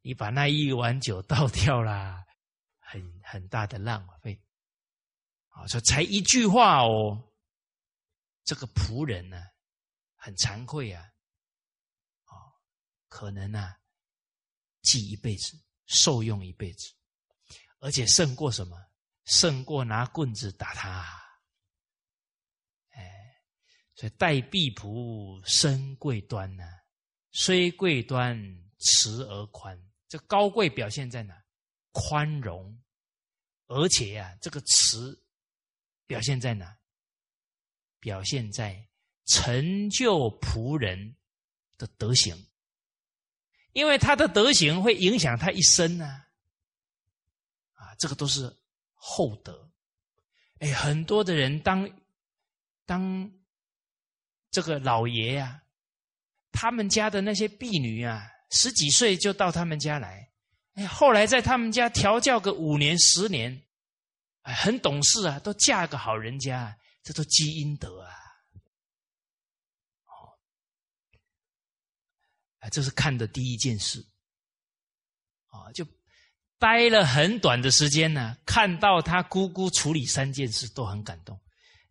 [0.00, 2.24] 你把那一碗酒倒掉了，
[2.78, 4.40] 很很大的浪费
[5.52, 7.32] 啊，说才一句话哦，
[8.44, 9.40] 这个仆人呢。
[10.24, 11.02] 很惭愧啊，
[12.26, 12.54] 啊，
[13.08, 13.76] 可能啊，
[14.82, 16.94] 记一辈子，受用一辈子，
[17.80, 18.80] 而且胜过什么？
[19.24, 21.04] 胜过拿棍子打他。
[22.90, 23.34] 哎，
[23.96, 26.62] 所以待婢仆身贵端呢，
[27.32, 28.38] 虽贵端，
[28.78, 29.76] 慈而宽。
[30.06, 31.34] 这高贵表现在哪？
[31.90, 32.80] 宽容，
[33.66, 35.20] 而且呀，这个慈
[36.06, 36.76] 表现在哪？
[38.00, 38.88] 表现在。
[39.24, 41.16] 成就仆人
[41.78, 42.36] 的德行，
[43.72, 46.04] 因为他的德行会影响他一生呢。
[47.74, 48.52] 啊，这个都是
[48.94, 49.70] 厚德。
[50.58, 51.88] 哎，很多的人当
[52.84, 53.32] 当
[54.50, 55.62] 这个老爷呀，
[56.50, 60.32] 他们家的那些婢女啊，十几岁就到他们家来，
[60.74, 63.64] 哎，后来在他们家调教个五年十年，
[64.42, 68.14] 哎很懂事啊，都嫁个好人家，这都积阴德啊。
[72.58, 74.00] 啊，这是看的第一件事，
[75.48, 75.84] 啊，就
[76.58, 81.40] 待了很短的时间呢，看到他姑姑处理三件事都很感动。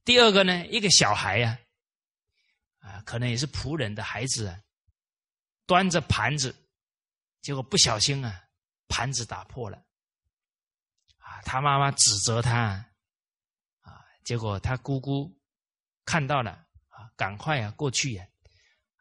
[0.05, 1.59] 第二个呢，一个小孩呀，
[2.79, 4.57] 啊，可能也是仆人的孩子啊，
[5.65, 6.55] 端着盘子，
[7.41, 8.47] 结果不小心啊，
[8.87, 9.85] 盘子打破了，
[11.45, 12.85] 他妈妈指责他，
[13.81, 15.31] 啊，结果他姑姑
[16.05, 16.51] 看到了，
[16.89, 18.27] 啊，赶快啊过去呀。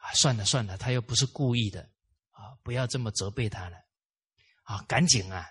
[0.02, 1.82] 啊，算了算了，他又不是故意的，
[2.30, 3.76] 啊，不要这么责备他了，
[4.62, 5.46] 啊，赶紧啊，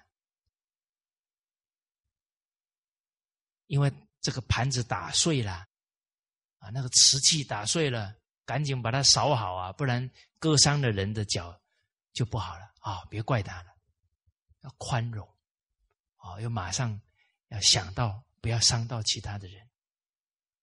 [3.67, 5.67] 因为这个盘子打碎了，
[6.57, 10.09] 啊，那个瓷器打碎了，赶紧把它扫好啊，不然
[10.39, 11.61] 割伤了人的脚
[12.11, 13.69] 就不好了啊，别怪他了，
[14.61, 15.31] 要宽容，
[16.19, 17.01] 啊，又马上
[17.49, 19.69] 要想到不要伤到其他的人，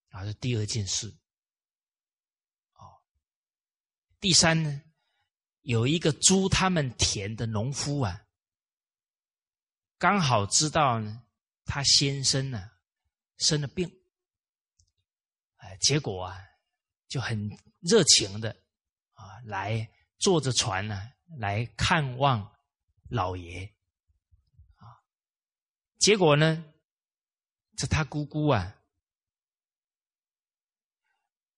[0.08, 1.08] 啊，这第二件事。
[2.74, 3.02] 哦
[4.18, 4.82] 第三呢，
[5.60, 8.26] 有一个租他们田的农夫啊，
[9.98, 11.22] 刚好知道呢，
[11.64, 12.70] 他先生呢
[13.38, 13.90] 生了病，
[15.56, 16.38] 哎，结果啊
[17.08, 17.50] 就很
[17.80, 18.50] 热情的
[19.12, 19.88] 啊来
[20.18, 22.56] 坐着船呢来看望
[23.10, 23.75] 老爷，
[26.06, 26.64] 结果呢，
[27.76, 28.76] 这他姑姑啊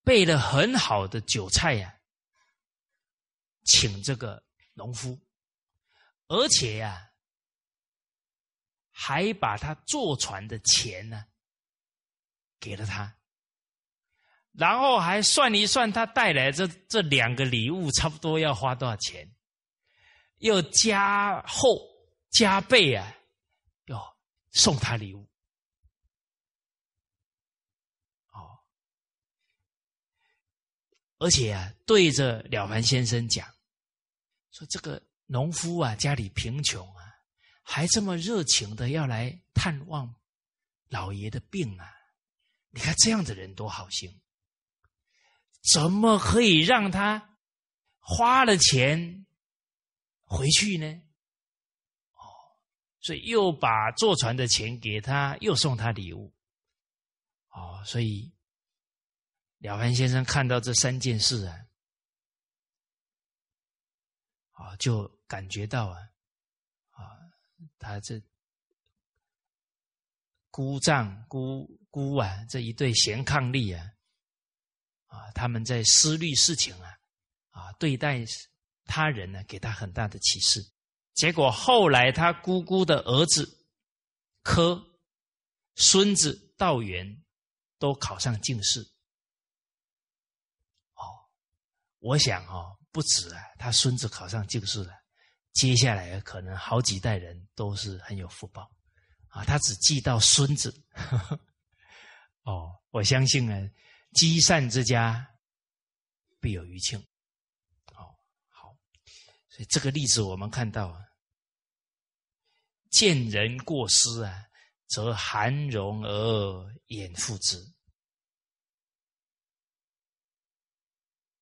[0.03, 1.95] 备了很好的酒菜呀。
[3.67, 4.43] 请这个
[4.73, 5.21] 农夫，
[6.29, 7.11] 而且呀，
[8.91, 11.27] 还把他坐船的钱呢
[12.59, 13.19] 给了他，
[14.53, 19.31] 然后还算一算他带来这这两个礼物差不多要花多少钱，
[20.39, 21.87] 又加厚
[22.31, 23.15] 加倍啊，
[24.53, 25.29] 送他礼物。
[28.33, 28.59] 哦，
[31.19, 33.47] 而且啊，对着了凡先生讲。
[34.51, 37.15] 说这个农夫啊，家里贫穷啊，
[37.63, 40.15] 还这么热情的要来探望
[40.89, 41.95] 老爷的病啊！
[42.71, 44.21] 你看这样的人多好心，
[45.73, 47.39] 怎么可以让他
[47.99, 49.27] 花了钱
[50.25, 51.03] 回去呢？
[53.09, 56.31] 所以又把坐船的钱给他，又送他礼物。
[57.49, 58.31] 哦，所以
[59.61, 61.57] 了凡先生看到这三件事啊。
[64.51, 65.99] 啊，就感觉到啊，
[66.91, 67.17] 啊，
[67.79, 68.21] 他这
[70.51, 73.91] 姑丈姑姑啊，这一对贤伉俪啊，
[75.07, 76.99] 啊，他们在思虑事情啊，
[77.53, 78.23] 啊，对待
[78.85, 80.61] 他人呢，给他很大的启示。
[81.19, 83.67] 结果后来他姑姑的儿子
[84.45, 84.81] 科，
[85.75, 87.25] 孙子道元
[87.77, 88.81] 都考上进士。
[90.95, 91.03] 哦，
[91.99, 92.77] 我想哦。
[92.91, 94.93] 不止啊，他孙子考上进士了，
[95.53, 98.69] 接下来可能好几代人都是很有福报
[99.29, 99.45] 啊。
[99.45, 100.73] 他只记到孙子，
[102.43, 103.71] 哦，我相信呢，
[104.15, 105.29] 积善之家
[106.41, 106.99] 必有余庆。
[107.93, 108.09] 哦，
[108.49, 108.75] 好，
[109.49, 111.05] 所以这个例子我们看到啊，
[112.91, 114.45] 见人过失啊，
[114.87, 117.57] 则含容而掩覆之。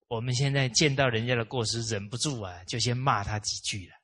[0.09, 3.95] 我们现在见到人家的过失，忍不住啊，就先骂他几句了，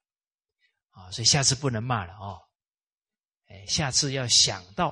[0.91, 2.43] 啊，所以下次不能骂了哦，
[3.47, 4.89] 哎，下次要想到，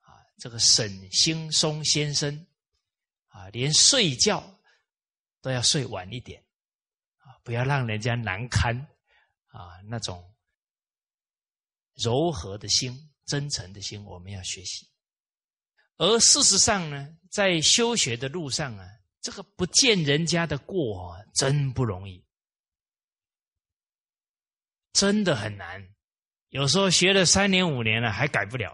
[0.00, 2.46] 啊，这个沈兴松先生，
[3.28, 4.42] 啊，连睡觉
[5.42, 6.42] 都要睡晚一点，
[7.18, 8.74] 啊，不要让人家难堪，
[9.48, 10.34] 啊，那种
[12.02, 12.92] 柔和的心、
[13.26, 14.88] 真诚的心，我们要学习。
[15.96, 18.86] 而事实上呢，在修学的路上啊。
[19.22, 22.24] 这个不见人家的过，真不容易，
[24.94, 25.94] 真的很难。
[26.48, 28.72] 有时候学了三年五年了，还改不了。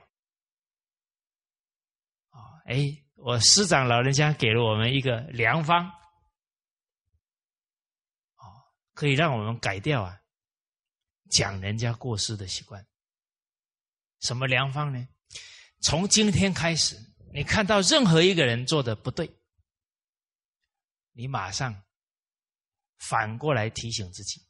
[2.29, 2.77] 啊，哎，
[3.16, 5.85] 我师长老人家给了我们一个良方，
[8.37, 8.47] 啊，
[8.95, 10.16] 可以让我们改掉啊
[11.33, 12.87] 讲人家过失的习惯。
[14.21, 15.09] 什么良方呢？
[15.83, 16.97] 从今天开始，
[17.33, 19.31] 你看到任何一个人做的不对。
[21.12, 21.83] 你马上
[22.99, 24.41] 反过来提醒自己，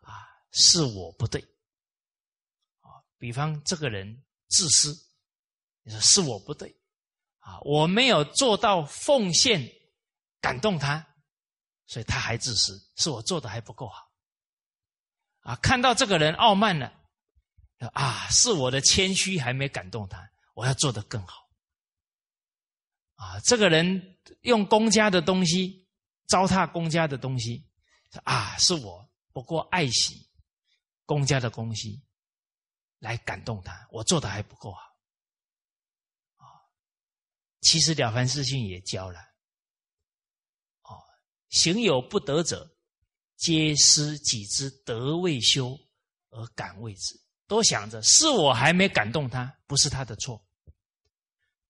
[0.00, 1.40] 啊，是我不对，
[2.80, 4.92] 啊，比方这个人自私，
[5.82, 6.74] 你说是我不对，
[7.38, 9.60] 啊，我没有做到奉献
[10.40, 11.14] 感动他，
[11.86, 14.10] 所以他还自私，是我做的还不够好，
[15.40, 16.92] 啊，看到这个人傲慢了，
[17.88, 21.48] 啊，是我的谦虚还没感动他，我要做得更好。
[23.14, 25.88] 啊，这个人用公家的东西
[26.26, 27.64] 糟蹋公家的东西，
[28.24, 30.28] 啊，是我不过爱惜
[31.06, 32.02] 公家的东西
[32.98, 34.80] 来感动他，我做的还不够好。
[36.36, 36.46] 啊，
[37.60, 39.20] 其实了凡四训也教了，
[40.82, 41.02] 哦，
[41.50, 42.76] 行有不得者，
[43.36, 45.78] 皆失己之德未修
[46.30, 50.42] 而感未之，都想着是我还没感动他，不是他的错。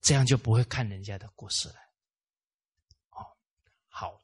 [0.01, 1.75] 这样就不会看人家的过失了。
[3.11, 3.23] 哦，
[3.89, 4.20] 好，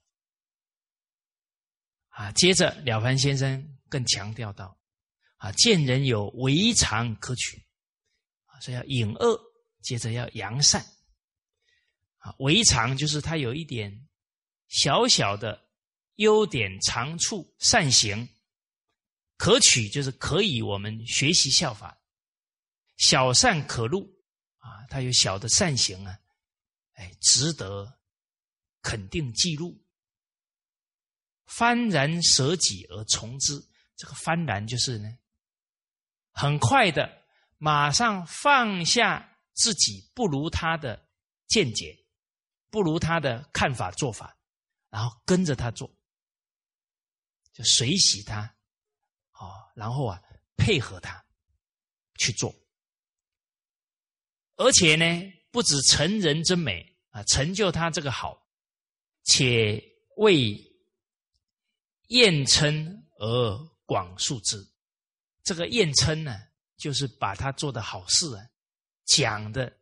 [2.09, 4.77] 啊，接着了凡先生更强调到，
[5.37, 7.65] 啊，见人有违常可取，
[8.47, 9.41] 啊，所以要隐恶，
[9.81, 10.85] 接着要扬善，
[12.19, 14.09] 啊，违常就是他有一点
[14.67, 15.65] 小小的
[16.17, 18.29] 优点长处善行，
[19.39, 21.99] 可取就是可以我们学习效法，
[22.99, 24.15] 小善可录。
[24.59, 26.19] 啊，他有小的善行啊，
[26.95, 27.99] 哎，值得
[28.83, 29.83] 肯定记录。
[31.47, 33.59] 幡然舍己而从之，
[33.97, 35.09] 这个幡然就是呢，
[36.33, 37.25] 很快的，
[37.57, 41.09] 马上放下自己不如他的
[41.47, 42.05] 见解，
[42.69, 44.37] 不如他的看法做法，
[44.91, 45.89] 然后跟着他做，
[47.53, 48.55] 就随喜他，
[49.79, 50.21] 然后啊，
[50.57, 51.25] 配合他
[52.19, 52.53] 去做。
[54.57, 58.45] 而且呢，不止成人之美啊，成就他这个好，
[59.23, 59.81] 且
[60.17, 60.61] 为
[62.09, 63.57] 验称而
[63.87, 64.69] 广述之。
[65.45, 66.37] 这个验称呢，
[66.77, 68.45] 就是把他做的好事啊，
[69.05, 69.73] 讲的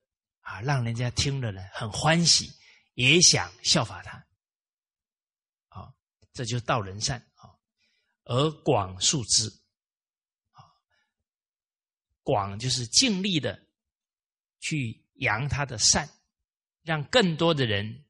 [0.41, 2.53] 啊，让人家听了呢很欢喜，
[2.95, 4.19] 也想效法他。
[5.69, 5.91] 啊，
[6.35, 7.49] 这就道人善啊，
[8.25, 9.51] 而广述之，
[12.27, 13.63] 广就是尽力的。
[14.59, 16.09] 去扬他的善，
[16.83, 18.05] 让更多的人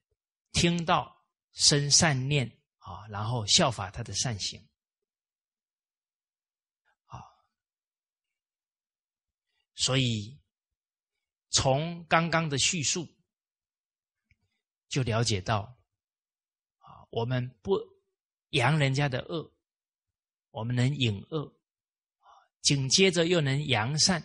[0.52, 2.47] 听到生善念
[2.78, 4.66] 啊，然后效法他的善行
[7.06, 7.20] 啊。
[9.74, 10.40] 所以
[11.51, 13.12] 从刚刚的叙述
[14.88, 15.76] 就了解到
[16.78, 17.76] 啊，我们不
[18.51, 19.52] 扬人家的恶，
[20.51, 21.56] 我们能引恶，
[22.66, 24.20] 紧接着又能扬善。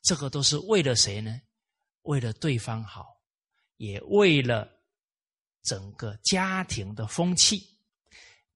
[0.00, 1.42] 这个都是为了谁呢？
[2.04, 3.20] 为了对方好，
[3.76, 4.66] 也为了
[5.62, 7.68] 整个家庭的风气、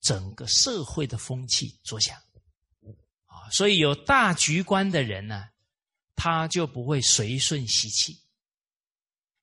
[0.01, 2.19] 整个社会的风气着想
[3.27, 3.51] 啊！
[3.51, 5.51] 所以有大局观的人呢，
[6.17, 8.19] 他就不会随顺习气，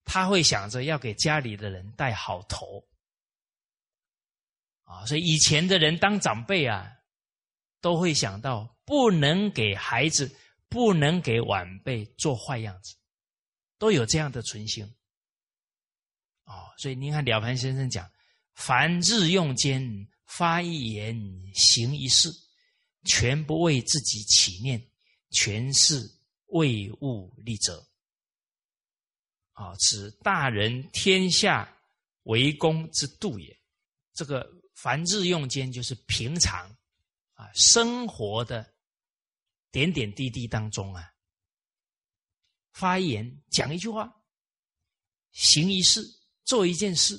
[0.04, 2.84] 他会想着要给家里的人带好头
[4.86, 5.06] 啊！
[5.06, 6.92] 所以以前的人当长辈啊，
[7.84, 10.36] 都会想到不能给孩子。
[10.70, 12.96] 不能给晚辈做坏样子，
[13.78, 14.84] 都有这样的存心。
[16.46, 18.10] 哦，所以您看了凡先生讲：
[18.56, 21.16] 凡日用间发一言，
[21.54, 22.28] 行一事，
[23.04, 24.84] 全不为自己起念，
[25.30, 26.12] 全是
[26.48, 27.86] 为物利者。
[29.52, 31.72] 啊，此大人天下
[32.24, 33.56] 为公之度也。
[34.16, 36.76] 这个凡日用间就是平常
[37.44, 38.72] 啊生活的。
[39.74, 41.16] 点点滴滴当中啊，
[42.74, 44.24] 发言讲一句话，
[45.32, 46.00] 行一事
[46.44, 47.16] 做一件事，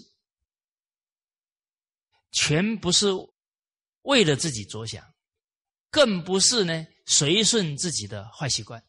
[2.30, 3.09] 全不是
[4.02, 5.05] 为了自己着想，
[5.90, 8.80] 更不是呢随顺自己的坏习惯。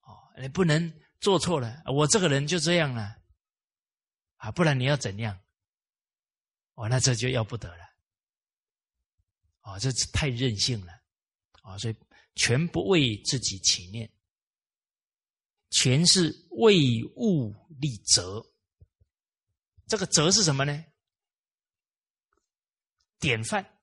[0.00, 0.90] 哦，你不能
[1.20, 3.14] 做错了，我这个人就这样了，
[4.36, 5.38] 啊，不然你要怎样？
[6.76, 7.93] 哦，那这就要不得了。
[9.64, 10.92] 啊，这太任性了，
[11.62, 11.96] 啊，所以
[12.34, 14.10] 全不为自己起念，
[15.70, 17.50] 全是为物
[17.80, 18.44] 立则。
[19.86, 20.84] 这个则是什么呢？
[23.18, 23.80] 典范、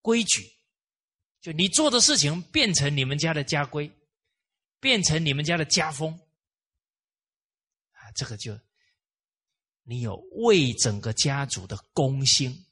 [0.00, 0.50] 规矩，
[1.42, 3.92] 就你做的事情变成你们家的家规，
[4.80, 6.18] 变成你们家的家风，
[7.92, 8.58] 啊，这个就
[9.82, 12.64] 你有为整个家族的公心。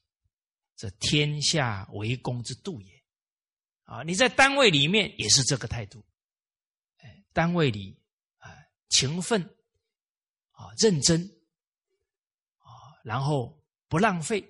[0.77, 3.03] 这天下为公之度也，
[3.85, 4.03] 啊！
[4.03, 6.05] 你在单位里面也是这个态度，
[6.99, 7.99] 哎，单位里
[8.37, 8.55] 啊，
[8.91, 9.43] 勤奋
[10.51, 11.23] 啊，认真
[12.59, 12.69] 啊，
[13.05, 14.47] 然后不浪费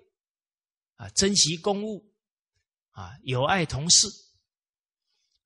[0.96, 2.12] 啊，珍惜公务
[2.90, 4.08] 啊，友爱同事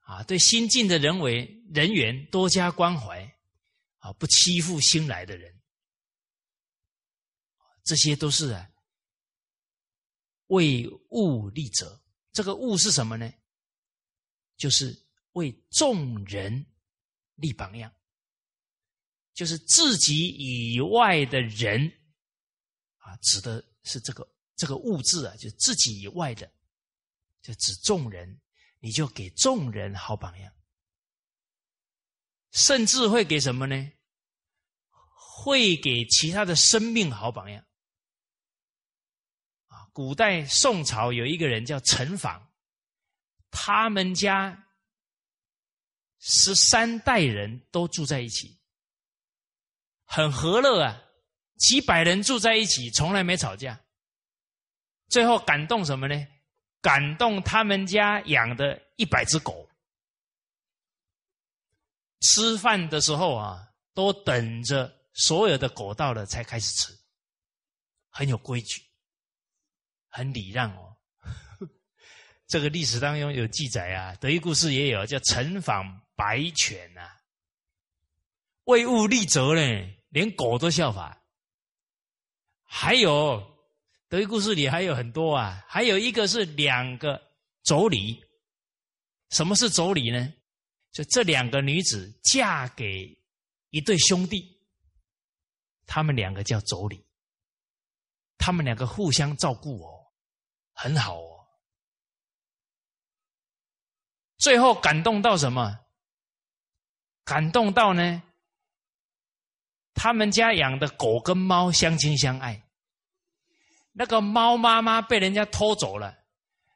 [0.00, 3.22] 啊，对新进的人为人员多加关怀
[3.98, 5.60] 啊，不欺负新来的人，
[7.84, 8.66] 这些都是啊。
[10.50, 12.00] 为物立则，
[12.32, 13.32] 这个物是什么呢？
[14.56, 14.96] 就是
[15.32, 16.66] 为众人
[17.36, 17.92] 立榜样，
[19.32, 21.90] 就是自己以外的人
[22.98, 26.52] 啊，指的是这个这个物质啊，就自己以外的，
[27.42, 28.40] 就指众人，
[28.80, 30.52] 你就给众人好榜样，
[32.50, 33.92] 甚至会给什么呢？
[35.42, 37.64] 会给其他的生命好榜样。
[39.92, 42.40] 古代宋朝有一个人叫陈昉，
[43.50, 44.66] 他们家
[46.18, 48.58] 十三代人都住在一起，
[50.04, 51.02] 很和乐啊，
[51.56, 53.80] 几百人住在一起，从来没吵架。
[55.08, 56.26] 最后感动什么呢？
[56.80, 59.68] 感动他们家养的一百只狗，
[62.20, 66.98] 吃饭的时候啊，都等着所有的狗到了才开始吃，
[68.08, 68.89] 很有规矩。
[70.10, 70.94] 很礼让哦，
[72.46, 77.08] 这个历史当中有记载啊，德育故事也有，叫陈访白犬呐，
[78.64, 81.16] 为物立则呢，连狗都效法。
[82.64, 83.58] 还有
[84.08, 87.16] 德育故事里还有很多啊，还有一个是两个
[87.64, 88.20] 妯娌，
[89.30, 90.34] 什么是妯娌呢？
[90.92, 93.16] 就这两个女子嫁给
[93.70, 94.60] 一对兄弟，
[95.86, 97.00] 他们两个叫妯娌，
[98.38, 99.99] 他们两个互相照顾哦。
[100.82, 101.46] 很好哦，
[104.38, 105.78] 最后感动到什么？
[107.22, 108.22] 感动到呢？
[109.92, 112.66] 他们家养的狗跟猫相亲相爱。
[113.92, 116.16] 那个猫妈妈被人家偷走了，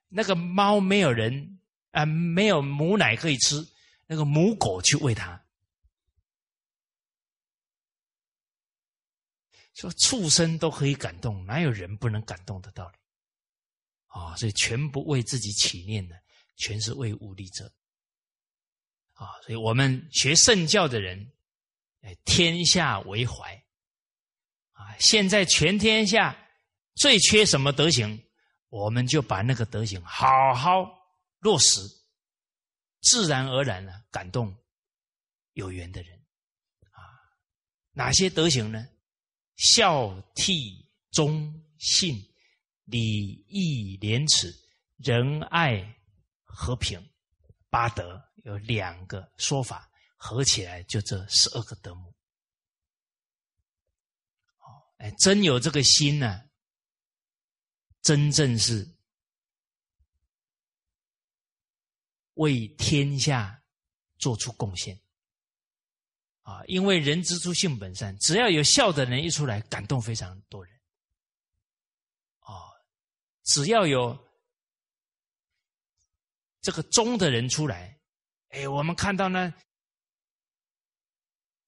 [0.08, 1.58] 那个猫没有人
[1.92, 3.66] 啊，没有母奶可以吃，
[4.06, 5.42] 那个母狗去喂它。
[9.72, 12.98] 说畜生都可以感动，哪有人不能感动的道理？
[14.14, 16.14] 啊，所以全不为自己起念的，
[16.54, 17.64] 全是为物立者。
[19.14, 21.32] 啊，所以我们学圣教的人，
[22.02, 23.52] 哎，天下为怀。
[24.70, 26.36] 啊，现在全天下
[26.94, 28.24] 最缺什么德行，
[28.68, 30.86] 我们就把那个德行好好
[31.40, 31.80] 落实，
[33.00, 34.56] 自然而然的感动
[35.54, 36.16] 有缘的人。
[36.92, 37.02] 啊，
[37.90, 38.86] 哪些德行呢？
[39.56, 42.24] 孝悌忠信。
[42.84, 44.54] 礼义廉耻
[44.96, 45.98] 仁爱
[46.42, 47.02] 和平
[47.70, 52.14] 八德有两个说法，合起来就这十二个德目。
[54.58, 56.42] 哦，哎，真有这个心呢，
[58.02, 58.88] 真正是
[62.34, 63.62] 为天下
[64.18, 65.00] 做出贡献
[66.42, 66.62] 啊！
[66.66, 70.73] 因为人之初性本善，只要有孝的人一出来，感动非常多人。
[73.44, 74.18] 只要有
[76.60, 78.00] 这个忠的人出来，
[78.48, 79.54] 哎，我们看到呢，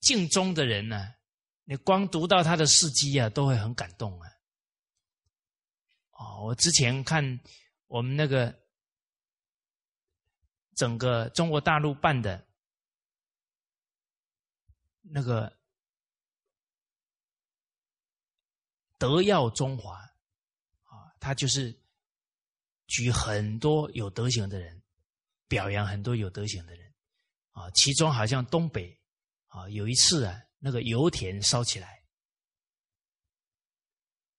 [0.00, 1.14] 敬忠的人呢，
[1.64, 4.30] 你光读到他的事迹啊，都会很感动啊。
[6.12, 7.40] 哦，我之前看
[7.88, 8.58] 我们那个
[10.74, 12.46] 整个中国大陆办的
[15.02, 15.54] 那个
[18.96, 20.05] 德耀中华。
[21.18, 21.76] 他就是
[22.86, 24.82] 举很多有德行的人，
[25.48, 26.94] 表扬很多有德行的人，
[27.52, 28.98] 啊，其中好像东北
[29.46, 32.02] 啊有一次啊，那个油田烧起来，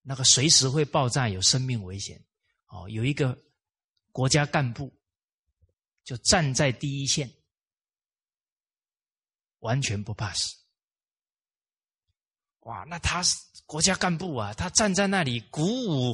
[0.01, 2.23] 那个随时会爆炸，有生命危险。
[2.67, 3.37] 哦，有一个
[4.11, 4.93] 国家干部
[6.03, 7.33] 就站在第一线，
[9.59, 10.53] 完全不怕死。
[12.59, 16.13] 哇，那他是国家干部啊，他站在那里鼓舞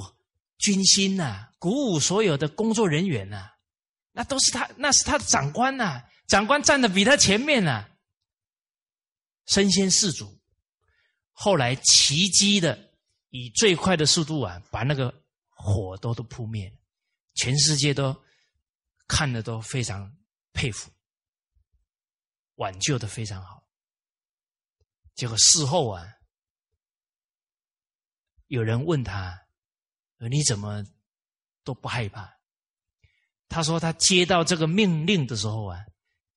[0.63, 3.51] 军心呐，鼓舞所有的工作人员呐，
[4.13, 7.85] 那都是他，那是他的长官呐，长官站的比他前面呐，
[9.45, 10.39] 身先士卒。
[11.33, 12.93] 后来奇迹的
[13.29, 15.13] 以最快的速度啊，把那个
[15.49, 16.77] 火都都扑灭了，
[17.35, 18.15] 全世界都
[19.05, 20.15] 看的都非常
[20.53, 20.89] 佩服，
[22.55, 23.67] 挽救的非常好。
[25.13, 26.07] 结果事后啊。
[28.47, 29.42] 有人问他
[30.27, 30.83] ：“你怎么
[31.63, 32.31] 都不害怕？”
[33.49, 35.79] 他说：“他接到这个命令的时候啊，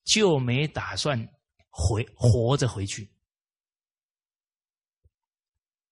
[0.04, 1.18] 就没打算
[1.70, 3.10] 回活着回去。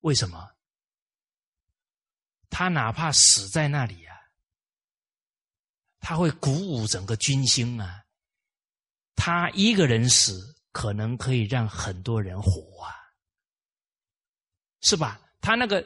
[0.00, 0.50] 为什么？
[2.50, 4.14] 他哪怕死在那里啊，
[5.98, 8.04] 他会鼓舞整个军心啊。
[9.16, 12.92] 他一个人死，可能可以让很多人活啊，
[14.82, 15.18] 是吧？
[15.40, 15.82] 他那个。”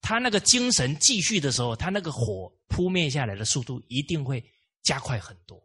[0.00, 4.44] 他那个精神继续的时候，他那个火扑灭下来的速度一定会
[4.82, 5.56] 加快很多。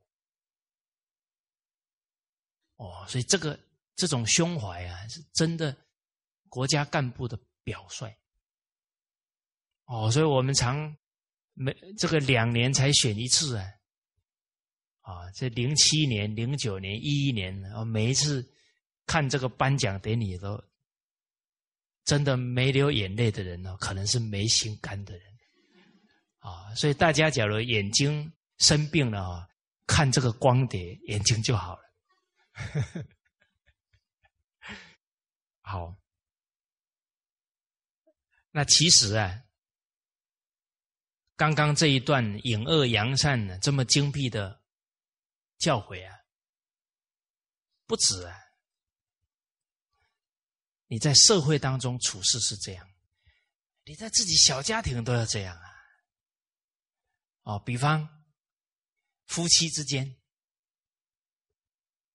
[2.76, 3.60] 哦，所以这个
[3.96, 5.76] 这种胸怀啊，是真的
[6.50, 8.14] 国家干部的表率。
[9.86, 10.96] 哦，所以我们常
[11.54, 13.66] 每这个两年才选一次啊，
[15.02, 18.46] 啊，这零七年、零九年、一一年，啊，每一次
[19.06, 20.62] 看这个颁奖典礼都。
[22.06, 25.24] 真的没流眼泪的人呢，可能是没心肝的人，
[26.38, 29.48] 啊，所以大家假如眼睛生病了啊，
[29.88, 31.82] 看这个光碟，眼睛就好了。
[35.62, 35.98] 好，
[38.52, 39.42] 那其实啊，
[41.36, 44.62] 刚刚这一段隐恶扬善呢，这么精辟的
[45.58, 46.16] 教诲啊，
[47.88, 48.45] 不止啊。
[50.96, 52.90] 你在社会当中处事是这样，
[53.84, 55.68] 你在自己小家庭都要这样啊！
[57.42, 58.24] 哦，比方
[59.26, 60.08] 夫妻之间，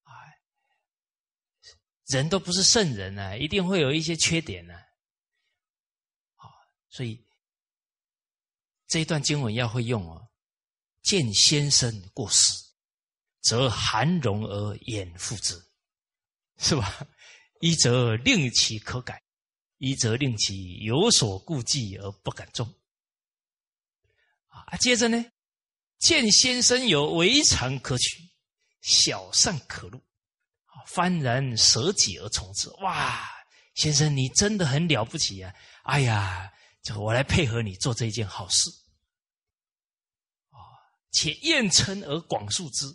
[0.04, 0.16] 啊，
[2.06, 4.72] 人都不是圣人啊，一定会有一些缺点呢。
[6.36, 6.48] 啊，
[6.88, 7.22] 所以
[8.86, 10.26] 这一段经文要会用哦。
[11.02, 12.54] 见先生过世，
[13.42, 15.70] 则含容而掩复之，
[16.56, 17.06] 是吧？
[17.60, 19.22] 一则令其可改，
[19.76, 22.66] 一则令其有所顾忌而不敢种。
[24.48, 25.24] 啊，接着呢，
[25.98, 28.28] 见先生有围常可取，
[28.80, 30.02] 小善可录，
[30.88, 32.68] 幡然舍己而从之。
[32.80, 33.28] 哇，
[33.74, 35.54] 先生你真的很了不起呀！
[35.84, 36.50] 哎呀，
[36.82, 38.70] 这我来配合你做这件好事。
[40.48, 40.58] 啊，
[41.12, 42.86] 且厌称而广述之。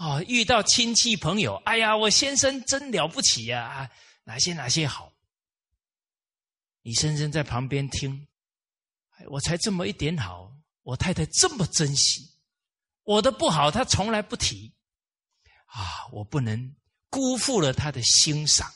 [0.00, 3.60] 哦，遇到亲戚朋友，哎呀，我先生真了不起呀！
[3.62, 3.90] 啊，
[4.24, 5.12] 哪些哪些好？
[6.80, 8.26] 你先生在旁边听，
[9.28, 12.30] 我才这么一点好，我太太这么珍惜，
[13.02, 14.72] 我的不好他从来不提，
[15.66, 16.74] 啊，我不能
[17.10, 18.72] 辜负了他的欣赏，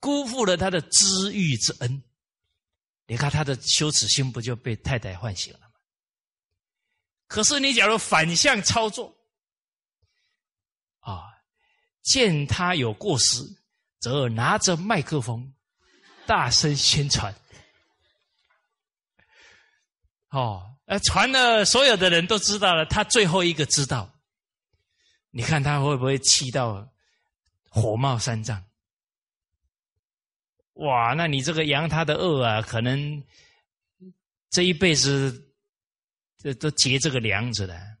[0.00, 2.02] 辜负了他的知遇之恩。
[3.06, 5.66] 你看他的羞耻心不就被太太唤醒了吗？
[7.28, 9.15] 可是你假如反向操作。
[11.10, 11.22] 啊，
[12.02, 13.40] 见他有过失，
[14.00, 15.54] 则拿着麦克风
[16.26, 17.32] 大声宣传。
[20.30, 24.12] 哦，呃，传了，所有的人都知道了，他最后一个知道。
[25.30, 26.92] 你看他会不会气到
[27.68, 28.64] 火冒三丈？
[30.72, 33.22] 哇，那你这个扬他的恶啊，可能
[34.50, 35.54] 这一辈子
[36.38, 37.95] 这都结这个梁子的。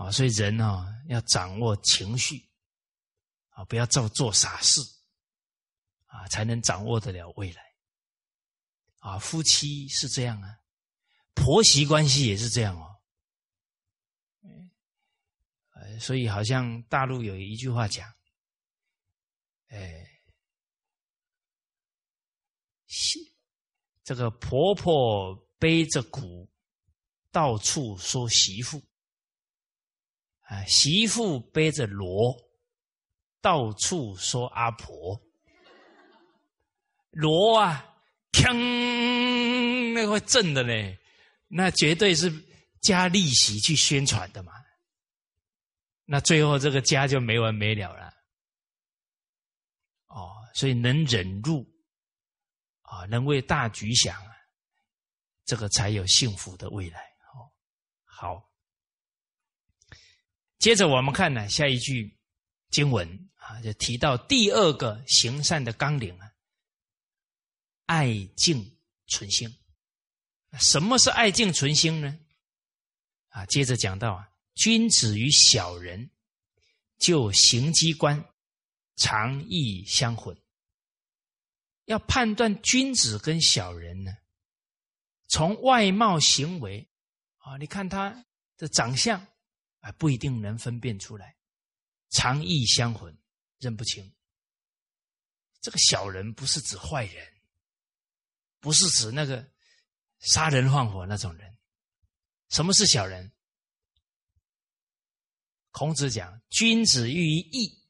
[0.00, 2.48] 啊，所以人呢要掌握情绪，
[3.50, 4.80] 啊，不要做做傻事，
[6.06, 7.62] 啊，才能掌握得了未来。
[9.00, 10.58] 啊，夫妻是这样啊，
[11.34, 12.86] 婆媳关系也是这样哦。
[15.98, 18.10] 所以好像大陆有一句话讲，
[19.68, 20.06] 哎，
[24.02, 26.50] 这个婆婆背着鼓，
[27.30, 28.82] 到处说媳妇。
[30.50, 32.36] 啊，媳妇背着锣，
[33.40, 35.20] 到处说阿婆。
[37.12, 37.86] 锣啊，
[38.32, 40.98] 锵，那会震的嘞，
[41.46, 42.28] 那绝对是
[42.80, 44.52] 加利息去宣传的嘛。
[46.04, 48.12] 那最后这个家就没完没了了。
[50.08, 51.64] 哦，所以能忍辱
[52.82, 54.32] 啊，能为大局想啊，
[55.44, 57.00] 这个才有幸福的未来。
[57.34, 57.46] 哦，
[58.04, 58.49] 好，
[60.60, 62.14] 接着我们看呢，下一句
[62.68, 66.30] 经文啊，就提到第二个行善的纲领啊，
[67.86, 68.78] 爱敬
[69.08, 69.52] 存心。
[70.58, 72.20] 什么是爱敬存心呢？
[73.30, 76.10] 啊，接着讲到啊，君子与小人，
[76.98, 78.22] 就行机关，
[78.96, 80.36] 常意相混。
[81.86, 84.12] 要判断君子跟小人呢，
[85.28, 86.86] 从外貌行为
[87.38, 88.26] 啊，你看他
[88.58, 89.26] 的长相
[89.80, 91.36] 啊，不一定能分辨出来，
[92.10, 93.16] 常意相混，
[93.58, 94.10] 认不清。
[95.60, 97.32] 这个小人不是指坏人，
[98.60, 99.50] 不是指那个。
[100.22, 101.56] 杀人放火那种人，
[102.50, 103.32] 什么是小人？
[105.70, 107.82] 孔子讲：君子喻于义，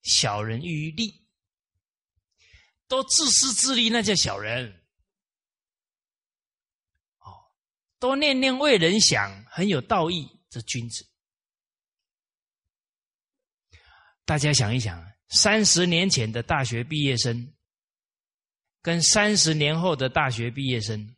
[0.00, 1.28] 小人喻于利。
[2.88, 4.86] 都自私自利，那叫小人。
[7.18, 7.52] 哦，
[7.98, 11.06] 多念念为人想，很有道义，这君子。
[14.26, 17.54] 大家想一想，三十年前的大学毕业生，
[18.82, 21.14] 跟三十年后的大学毕业生。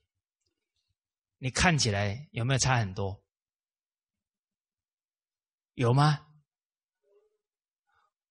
[1.39, 3.24] 你看起来有没有差很多？
[5.72, 6.26] 有吗？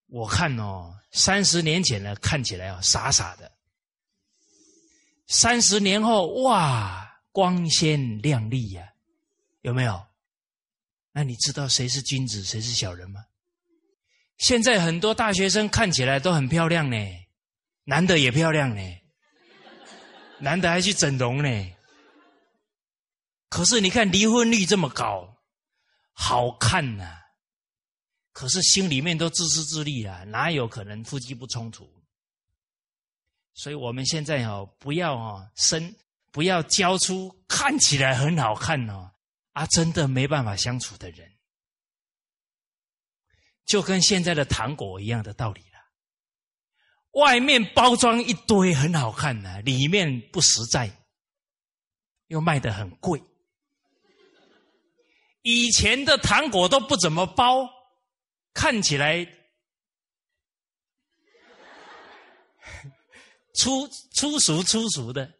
[0.06, 3.50] 我看哦，三十年前呢，看起来哦傻傻的；
[5.26, 8.94] 三十年后，哇，光鲜亮丽呀，
[9.62, 10.06] 有没有？
[11.14, 13.26] 那你知道谁是君子，谁是小人吗？
[14.38, 16.98] 现在很多大学生看起来都很漂亮呢，
[17.86, 18.82] 男的也漂亮呢，
[20.40, 21.74] 男的还去整容呢。
[23.50, 25.38] 可是你看离婚率这么高，
[26.14, 27.18] 好看呐！
[28.34, 31.90] 可是心里面都自私自利啊，哪有可能夫妻不冲突？
[33.56, 35.96] 所以我们现在哦，不要哦生，
[36.32, 39.10] 不要教出看起来很好看哦
[39.54, 41.28] 啊，真的没办法相处的人，
[43.68, 45.68] 就跟现在的糖果一样的道理了。
[47.12, 50.90] 外面包装一堆很好看的，里面不实在，
[52.28, 53.22] 又卖的很贵。
[55.42, 57.68] 以前的糖果都不怎么包，
[58.54, 59.26] 看起来
[63.56, 65.32] 粗粗俗粗俗的，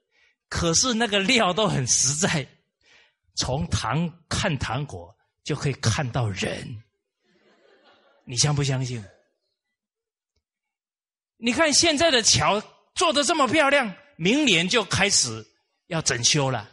[0.50, 2.48] 可是那个料都很实在。
[3.36, 6.84] 从糖看糖果就可以看到人，
[8.30, 9.02] 你相不相信？
[11.38, 12.62] 你看现在的桥
[12.94, 15.48] 做的这么漂亮，明年就开始
[15.88, 16.70] 要整修了。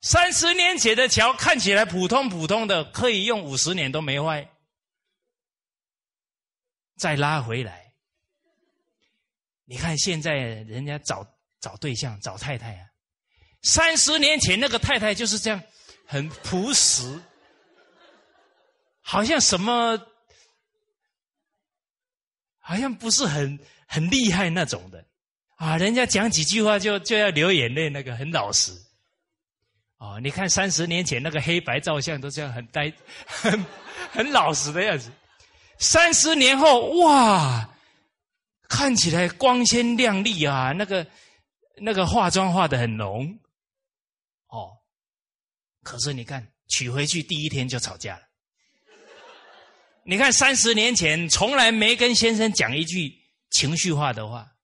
[0.00, 4.48] 三十年前的桥看起来普通普通的，可以用五十年都没坏。
[6.96, 7.92] 再拉回来，
[9.66, 11.26] 你看现在人家找
[11.60, 12.86] 找对象找太太啊，
[13.62, 15.62] 三十年前那个太太就是这样，
[16.06, 17.20] 很朴实，
[19.06, 20.00] 好像什么，
[22.58, 25.04] 好像不是很很厉害那种的
[25.56, 28.72] 啊，人家讲几句话就就要流眼泪，那个很老实。
[29.98, 32.90] 哦，你看三十年前那个黑白照相都这样很呆、
[33.28, 33.66] 很
[34.10, 35.12] 很老实的样子，
[35.78, 37.76] 三十年后哇，
[38.68, 41.06] 看起来光鲜亮丽啊，那个
[41.76, 43.38] 那个化妆化的很浓，
[44.48, 44.72] 哦，
[45.82, 48.22] 可是你看娶回去第一天就吵架了。
[50.06, 53.18] 你看三十年前从来没跟先生讲一句
[53.50, 54.54] 情绪化的话，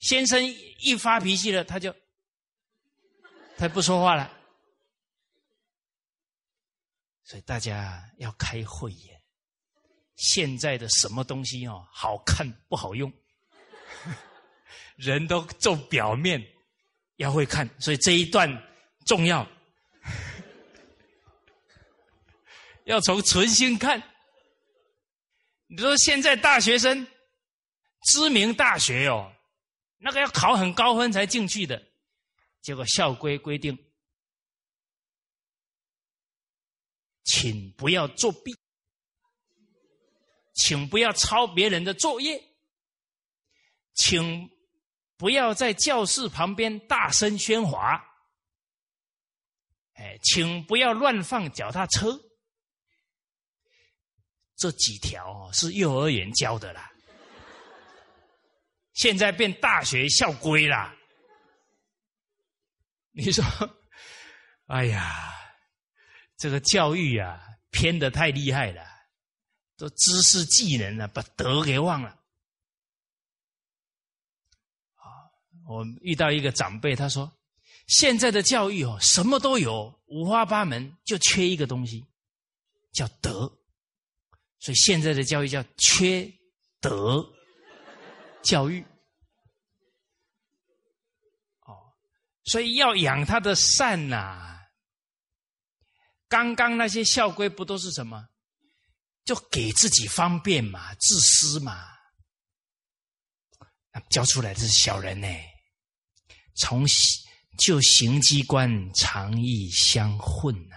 [0.00, 0.44] 先生
[0.80, 1.94] 一发脾气了，他就
[3.56, 4.30] 他不说话了。
[7.22, 9.22] 所以大家要开慧眼，
[10.16, 13.12] 现在的什么东西哦，好看不好用，
[14.96, 16.44] 人都做表面，
[17.16, 18.50] 要会看，所以这一段
[19.06, 19.48] 重要，
[22.86, 24.02] 要从存心看。
[25.74, 27.04] 你说现在大学生，
[28.04, 29.32] 知名大学哦，
[29.98, 31.84] 那个要考很高分才进去的，
[32.62, 33.76] 结果校规规定。
[37.24, 38.54] 请不要作弊，
[40.52, 42.40] 请不要抄别人的作业，
[43.94, 44.48] 请
[45.16, 48.00] 不要在教室旁边大声喧哗，
[49.94, 52.23] 哎，请不要乱放脚踏车。
[54.56, 56.90] 这几条是幼儿园教的啦，
[58.92, 60.94] 现在变大学校规啦。
[63.12, 63.44] 你说，
[64.66, 65.30] 哎呀！
[66.36, 67.40] 这个教育啊，
[67.70, 68.84] 偏的太厉害了，
[69.76, 72.20] 都知识技能啊，把德给忘了。
[75.66, 77.32] 我遇到一个长辈，他说
[77.86, 82.04] ：“现在的教育哦，什么都有，五花八门，就缺一个东西，
[82.92, 83.50] 叫德。
[84.64, 86.26] 所以现在的教育叫缺
[86.80, 87.22] 德
[88.42, 88.80] 教育。
[91.66, 91.92] 哦，
[92.44, 94.58] 所以要养他的善呐。
[96.28, 98.26] 刚刚那些校规不都是什么？
[99.26, 101.84] 就给自己方便嘛，自私嘛。
[104.08, 105.28] 教出来的是小人呢。”
[106.56, 106.86] 从
[107.58, 110.76] 就行机关常意相混呐，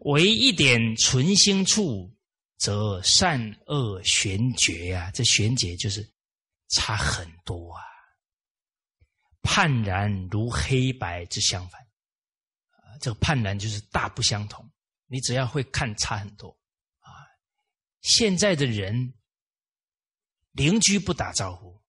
[0.00, 2.14] 唯一点存心处，
[2.58, 5.10] 则善恶玄绝呀。
[5.14, 6.06] 这玄绝就是
[6.68, 7.82] 差很多啊，
[9.42, 12.98] 判然如黑白之相反啊。
[13.00, 14.68] 这个判然就是大不相同。
[15.06, 16.50] 你只要会看，差很多
[17.00, 17.24] 啊。
[18.02, 19.14] 现在的人
[20.52, 21.80] 邻居不打招呼。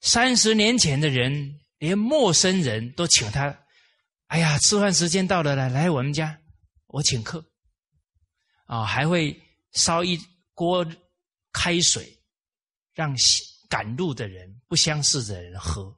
[0.00, 3.58] 三十年前的人，连陌生人都请他。
[4.26, 6.38] 哎呀，吃饭时间到了，来来我们家，
[6.88, 7.42] 我请客。
[8.66, 9.41] 啊，还会
[9.72, 10.18] 烧一
[10.54, 10.86] 锅
[11.52, 12.18] 开水，
[12.92, 13.14] 让
[13.68, 15.96] 赶路的人、不相识的人喝。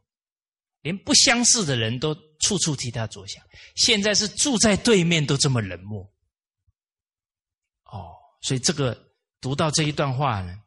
[0.81, 3.43] 连不相识的人都处处替他着想。
[3.75, 6.03] 现在是住在对面都这么冷漠。
[7.85, 8.95] 哦，所以这个
[9.41, 10.63] 读到这一段话呢，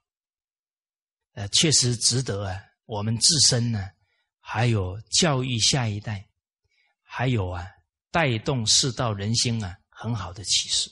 [1.34, 2.60] 呃，确实值得啊。
[2.86, 3.92] 我们自身呢，
[4.40, 6.28] 还有教育下一代，
[7.04, 7.68] 还有啊，
[8.10, 10.90] 带动世道人心啊，很好的启示。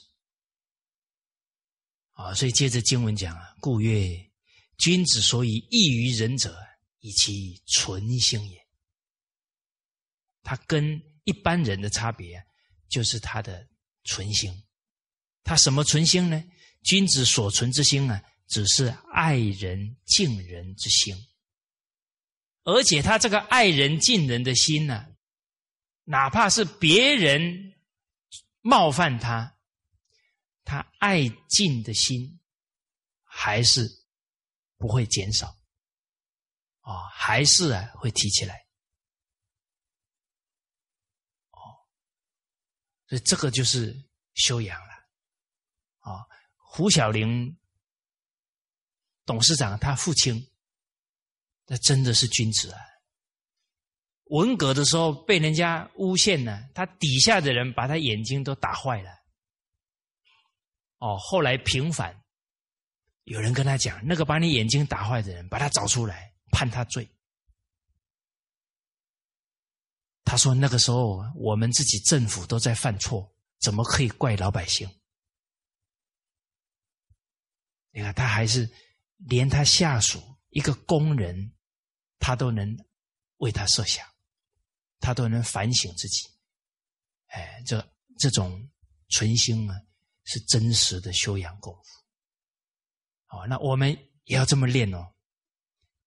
[2.16, 4.30] 啊，所以接着经文讲啊，故曰：
[4.78, 6.58] 君子所以异于人者，
[7.00, 8.66] 以其存心也。
[10.42, 12.44] 他跟一般人的差别，
[12.90, 13.68] 就是他的
[14.04, 14.64] 存心。
[15.44, 16.44] 他什么存心呢？
[16.84, 21.16] 君子所存之心啊，只是爱人敬人之心。
[22.64, 25.06] 而且他这个爱人敬人的心呢，
[26.04, 27.74] 哪怕是别人
[28.62, 29.55] 冒犯他，
[30.66, 32.42] 他爱敬的心
[33.24, 33.88] 还是
[34.78, 35.48] 不会减少，
[36.82, 38.68] 啊，还是啊会提起来，
[41.52, 41.62] 哦，
[43.08, 43.96] 所以这个就是
[44.34, 44.94] 修养了，
[46.00, 46.28] 啊，
[46.58, 47.58] 胡小玲
[49.24, 50.52] 董事长他父亲。
[51.68, 52.80] 那真的是君子啊！
[54.26, 59.10] 文革的时候被人家诬陷呢，他底下的人把他眼睛都打坏了。
[61.00, 62.24] 哦，后来平反，
[63.24, 67.10] 有人跟他讲，那个把你眼睛打坏的人，把他找出来判他罪。
[70.24, 74.90] 他说那个时候我们自己政府都在犯错，怎么可以怪老百姓？
[77.92, 78.70] 你看他还是
[79.18, 81.52] 连他下属一个工人。
[82.18, 82.76] 他都能
[83.38, 84.04] 为他设想，
[85.00, 86.28] 他都能反省自己。
[87.28, 88.68] 哎，这这种
[89.10, 89.76] 存心啊，
[90.26, 91.82] 是真实的修养功夫。
[93.26, 93.90] 好，那我们
[94.26, 95.14] 也要这么练哦。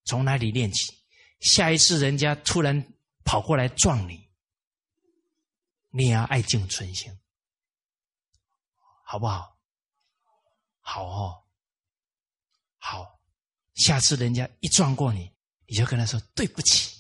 [0.05, 0.93] 从哪里练起？
[1.41, 2.93] 下一次人家突然
[3.25, 4.29] 跑过来撞你，
[5.91, 7.11] 你也要爱敬存心，
[9.05, 9.57] 好不好？
[10.81, 11.45] 好哦，
[12.77, 13.21] 好。
[13.75, 15.33] 下次人家一撞过你。
[15.71, 16.99] 你就跟他说对不起，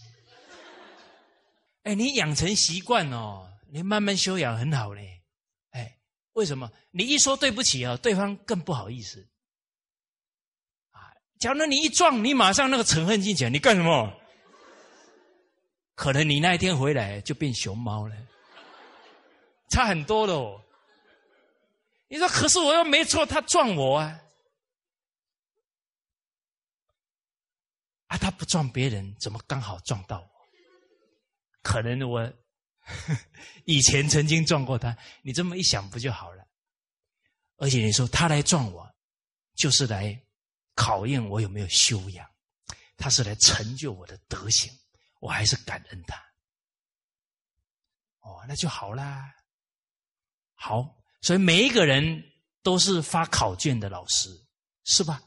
[1.84, 5.17] 哎，你养成习惯哦，你慢慢修养很好嘞，
[6.38, 6.70] 为什么？
[6.92, 9.28] 你一说对不起啊，对方更不好意思，
[10.92, 11.10] 啊，
[11.40, 14.14] 假如你一撞，你马上那个仇恨心起你干什么？
[15.96, 18.14] 可能你那一天回来就变熊猫了，
[19.68, 20.62] 差很多的哦。
[22.06, 24.20] 你说，可是我又没错，他撞我啊。
[28.06, 30.30] 啊，他不撞别人，怎么刚好撞到我？
[31.62, 32.32] 可能我
[33.64, 36.46] 以前曾经撞过他，你这么一想不就好了？
[37.56, 38.88] 而且你说他来撞我，
[39.54, 40.20] 就是来
[40.74, 42.28] 考验我有没有修养，
[42.96, 44.72] 他是来成就我的德行，
[45.20, 46.16] 我还是感恩他。
[48.20, 49.34] 哦，那就好啦。
[50.54, 52.22] 好，所以每一个人
[52.62, 54.28] 都是发考卷的老师，
[54.84, 55.22] 是吧？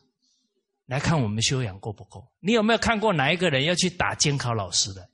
[0.85, 2.29] 来看我们修养够不够？
[2.39, 5.09] 你有没有看过哪一个人要去打监考老师的？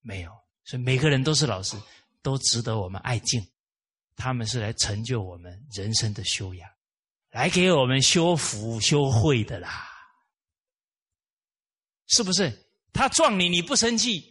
[0.00, 0.30] 没有，
[0.66, 1.74] 所以每个人都是老师，
[2.20, 3.42] 都值得我们爱敬。
[4.16, 6.68] 他们是来成就我们人生的修养，
[7.30, 9.86] 来给我们修福修慧的啦，
[12.06, 12.50] 是不是？
[12.94, 14.24] 他撞你，你不生气，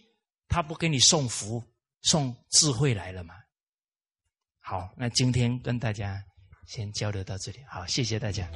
[0.48, 1.64] 他不给你送福
[2.02, 3.36] 送智慧来了吗？
[4.60, 6.20] 好，那今天跟大家
[6.66, 8.50] 先交流到这里，好，谢谢大家。